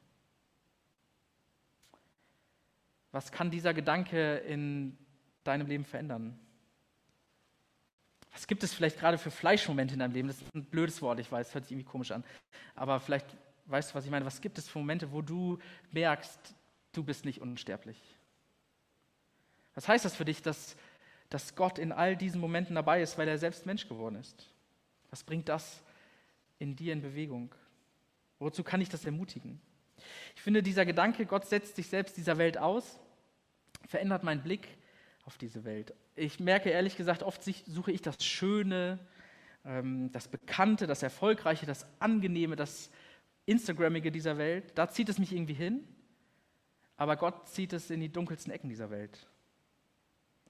Was 3.13 3.31
kann 3.33 3.51
dieser 3.51 3.75
Gedanke 3.75 4.37
in 4.39 4.97
deinem 5.45 5.67
Leben 5.67 5.85
verändern? 5.85 6.41
Was 8.33 8.47
gibt 8.47 8.63
es 8.63 8.73
vielleicht 8.73 8.99
gerade 8.99 9.19
für 9.19 9.31
Fleischmomente 9.31 9.95
in 9.95 10.01
deinem 10.01 10.13
Leben? 10.13 10.29
Das 10.29 10.41
ist 10.41 10.55
ein 10.55 10.65
blödes 10.65 11.03
Wort, 11.03 11.19
ich 11.19 11.31
weiß, 11.31 11.55
hört 11.55 11.65
sich 11.65 11.73
irgendwie 11.73 11.91
komisch 11.91 12.13
an. 12.13 12.25
Aber 12.75 13.01
vielleicht 13.01 13.27
weißt 13.67 13.91
du, 13.91 13.95
was 13.95 14.05
ich 14.05 14.11
meine. 14.11 14.25
Was 14.25 14.41
gibt 14.41 14.59
es 14.59 14.69
für 14.69 14.79
Momente, 14.79 15.13
wo 15.13 15.23
du 15.23 15.59
merkst, 15.93 16.55
du 16.93 17.03
bist 17.03 17.25
nicht 17.25 17.41
unsterblich? 17.41 17.99
Was 19.75 19.89
heißt 19.89 20.05
das 20.05 20.17
für 20.17 20.25
dich, 20.25 20.43
dass, 20.43 20.77
dass 21.29 21.55
Gott 21.55 21.79
in 21.79 21.93
all 21.93 22.17
diesen 22.17 22.41
Momenten 22.41 22.75
dabei 22.75 23.03
ist, 23.03 23.17
weil 23.19 23.29
er 23.29 23.39
selbst 23.39 23.67
Mensch 23.67 23.89
geworden 23.89 24.17
ist? 24.17 24.51
Was 25.11 25.25
bringt 25.25 25.49
das 25.49 25.83
in 26.59 26.77
dir 26.77 26.93
in 26.93 27.03
Bewegung? 27.03 27.55
Wozu 28.39 28.63
kann 28.63 28.81
ich 28.81 28.89
das 28.89 29.05
ermutigen? 29.05 29.61
Ich 30.35 30.43
finde, 30.43 30.63
dieser 30.63 30.85
Gedanke, 30.85 31.27
Gott 31.27 31.47
setzt 31.47 31.77
sich 31.77 31.89
selbst 31.89 32.17
dieser 32.17 32.39
Welt 32.39 32.59
aus, 32.59 32.99
verändert 33.87 34.25
meinen 34.25 34.43
Blick 34.43 34.69
auf 35.25 35.39
diese 35.39 35.65
Welt. 35.65 35.95
Ich 36.17 36.41
merke 36.41 36.71
ehrlich 36.71 36.97
gesagt, 36.97 37.23
oft 37.23 37.43
suche 37.43 37.93
ich 37.93 38.03
das 38.03 38.25
Schöne, 38.25 38.99
ähm, 39.65 40.11
das 40.13 40.29
Bekannte, 40.29 40.87
das 40.87 41.03
Erfolgreiche, 41.03 41.67
das 41.67 41.87
Angenehme, 41.99 42.57
das 42.57 42.91
Instagrammige 43.47 44.11
dieser 44.11 44.39
Welt. 44.39 44.73
Da 44.75 44.89
zieht 44.89 45.09
es 45.09 45.19
mich 45.19 45.33
irgendwie 45.33 45.55
hin, 45.55 45.87
aber 46.97 47.17
Gott 47.17 47.49
zieht 47.49 47.73
es 47.73 47.91
in 47.91 48.01
die 48.01 48.13
dunkelsten 48.13 48.53
Ecken 48.53 48.69
dieser 48.69 48.91
Welt. 48.91 49.27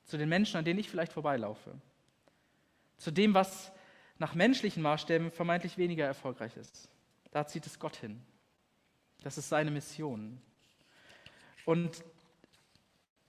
Zu 0.04 0.18
den 0.18 0.28
Menschen, 0.28 0.56
an 0.56 0.64
denen 0.64 0.80
ich 0.80 0.90
vielleicht 0.90 1.12
vorbeilaufe. 1.12 1.80
Zu 2.96 3.10
dem, 3.10 3.34
was 3.34 3.72
nach 4.18 4.34
menschlichen 4.34 4.82
Maßstäben 4.82 5.30
vermeintlich 5.30 5.78
weniger 5.78 6.04
erfolgreich 6.04 6.56
ist. 6.56 6.90
Da 7.30 7.46
zieht 7.46 7.66
es 7.66 7.78
Gott 7.78 7.96
hin. 7.96 8.20
Das 9.22 9.38
ist 9.38 9.48
seine 9.48 9.70
Mission. 9.70 10.40
Und 11.64 12.04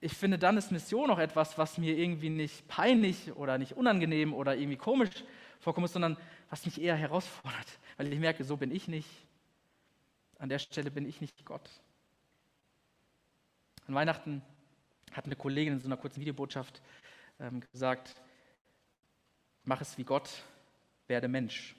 ich 0.03 0.13
finde, 0.13 0.39
dann 0.39 0.58
ist 0.58 0.72
Mission 0.72 1.12
auch 1.12 1.20
etwas, 1.20 1.60
was 1.60 1.77
mir 1.77 1.96
irgendwie 1.96 2.31
nicht 2.31 2.67
peinlich 2.67 3.36
oder 3.36 3.60
nicht 3.60 3.74
unangenehm 3.74 4.34
oder 4.34 4.55
irgendwie 4.55 4.77
komisch 4.77 5.12
vorkommt, 5.60 5.89
sondern 5.89 6.17
was 6.50 6.65
mich 6.65 6.81
eher 6.81 6.96
herausfordert, 6.96 7.67
weil 7.98 8.12
ich 8.12 8.20
merke, 8.20 8.43
so 8.43 8.58
bin 8.58 8.72
ich 8.72 8.88
nicht. 8.88 9.08
An 10.39 10.50
der 10.50 10.58
Stelle 10.58 10.89
bin 10.89 11.05
ich 11.08 11.22
nicht 11.22 11.46
Gott. 11.46 11.70
An 13.88 13.93
Weihnachten 13.93 14.41
hat 15.12 15.25
eine 15.25 15.36
Kollegin 15.36 15.74
in 15.74 15.79
so 15.79 15.88
einer 15.88 15.98
kurzen 15.98 16.20
Videobotschaft 16.20 16.81
ähm, 17.39 17.62
gesagt, 17.72 18.15
mach 19.63 19.81
es 19.81 20.00
wie 20.00 20.03
Gott, 20.03 20.29
werde 21.08 21.27
Mensch. 21.27 21.75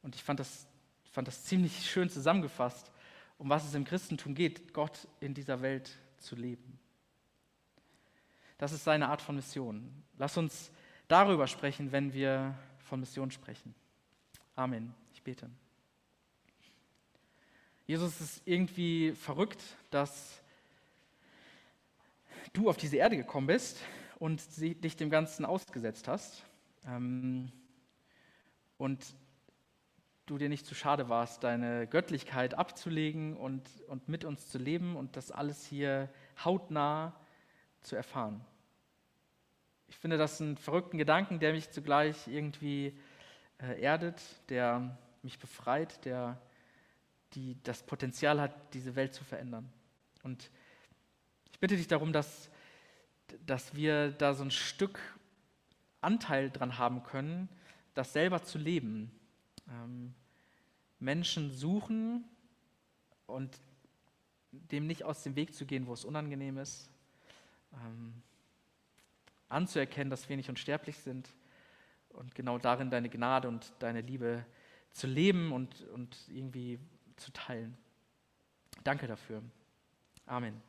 Und 0.00 0.14
ich 0.14 0.22
fand 0.22 0.40
das, 0.40 0.66
fand 1.12 1.28
das 1.28 1.44
ziemlich 1.44 1.90
schön 1.90 2.08
zusammengefasst, 2.08 2.90
um 3.36 3.50
was 3.50 3.66
es 3.66 3.74
im 3.74 3.84
Christentum 3.84 4.34
geht, 4.34 4.72
Gott 4.72 5.06
in 5.20 5.34
dieser 5.34 5.60
Welt 5.60 5.90
zu 6.16 6.34
leben. 6.34 6.78
Das 8.58 8.72
ist 8.72 8.82
seine 8.82 9.08
Art 9.08 9.22
von 9.22 9.36
Mission. 9.36 9.88
Lass 10.18 10.36
uns 10.36 10.72
darüber 11.06 11.46
sprechen, 11.46 11.92
wenn 11.92 12.12
wir 12.12 12.54
von 12.80 12.98
Mission 12.98 13.30
sprechen. 13.30 13.72
Amen. 14.56 14.92
Ich 15.12 15.22
bete. 15.22 15.48
Jesus 17.86 18.20
ist 18.20 18.42
irgendwie 18.44 19.12
verrückt, 19.12 19.62
dass 19.90 20.42
du 22.52 22.68
auf 22.68 22.76
diese 22.76 22.96
Erde 22.96 23.16
gekommen 23.16 23.46
bist 23.46 23.80
und 24.18 24.42
dich 24.60 24.96
dem 24.96 25.08
Ganzen 25.08 25.44
ausgesetzt 25.44 26.08
hast. 26.08 26.44
Ähm, 26.84 27.52
und 28.76 29.14
du 30.26 30.36
dir 30.36 30.48
nicht 30.48 30.66
zu 30.66 30.74
schade 30.74 31.08
warst, 31.08 31.44
deine 31.44 31.86
Göttlichkeit 31.86 32.54
abzulegen 32.54 33.36
und, 33.36 33.62
und 33.86 34.08
mit 34.08 34.24
uns 34.24 34.48
zu 34.48 34.58
leben 34.58 34.96
und 34.96 35.16
das 35.16 35.30
alles 35.30 35.64
hier 35.64 36.10
hautnah 36.44 37.14
zu 37.82 37.96
erfahren. 37.96 38.44
Ich 39.88 39.96
finde 39.96 40.18
das 40.18 40.40
einen 40.40 40.56
verrückten 40.56 40.98
Gedanken, 40.98 41.40
der 41.40 41.52
mich 41.52 41.70
zugleich 41.70 42.28
irgendwie 42.28 42.98
äh, 43.58 43.80
erdet, 43.80 44.22
der 44.48 44.96
mich 45.22 45.38
befreit, 45.38 46.04
der 46.04 46.40
die, 47.34 47.56
das 47.62 47.82
Potenzial 47.82 48.40
hat, 48.40 48.74
diese 48.74 48.96
Welt 48.96 49.14
zu 49.14 49.24
verändern. 49.24 49.70
Und 50.22 50.50
ich 51.52 51.58
bitte 51.58 51.76
dich 51.76 51.88
darum, 51.88 52.12
dass, 52.12 52.50
dass 53.46 53.74
wir 53.74 54.12
da 54.12 54.34
so 54.34 54.44
ein 54.44 54.50
Stück 54.50 55.00
Anteil 56.00 56.50
dran 56.50 56.78
haben 56.78 57.02
können, 57.02 57.48
das 57.94 58.12
selber 58.12 58.42
zu 58.42 58.58
leben. 58.58 59.10
Ähm, 59.68 60.14
Menschen 61.00 61.50
suchen 61.50 62.24
und 63.26 63.58
dem 64.52 64.86
nicht 64.86 65.04
aus 65.04 65.22
dem 65.22 65.36
Weg 65.36 65.54
zu 65.54 65.66
gehen, 65.66 65.86
wo 65.86 65.92
es 65.92 66.04
unangenehm 66.04 66.58
ist. 66.58 66.90
Ähm, 67.72 68.22
anzuerkennen, 69.48 70.10
dass 70.10 70.28
wir 70.28 70.36
nicht 70.36 70.48
unsterblich 70.48 70.98
sind 70.98 71.32
und 72.10 72.34
genau 72.34 72.58
darin 72.58 72.90
deine 72.90 73.08
Gnade 73.08 73.48
und 73.48 73.72
deine 73.78 74.00
Liebe 74.00 74.44
zu 74.92 75.06
leben 75.06 75.52
und, 75.52 75.82
und 75.88 76.16
irgendwie 76.28 76.78
zu 77.16 77.32
teilen. 77.32 77.76
Danke 78.84 79.06
dafür. 79.06 79.42
Amen. 80.26 80.67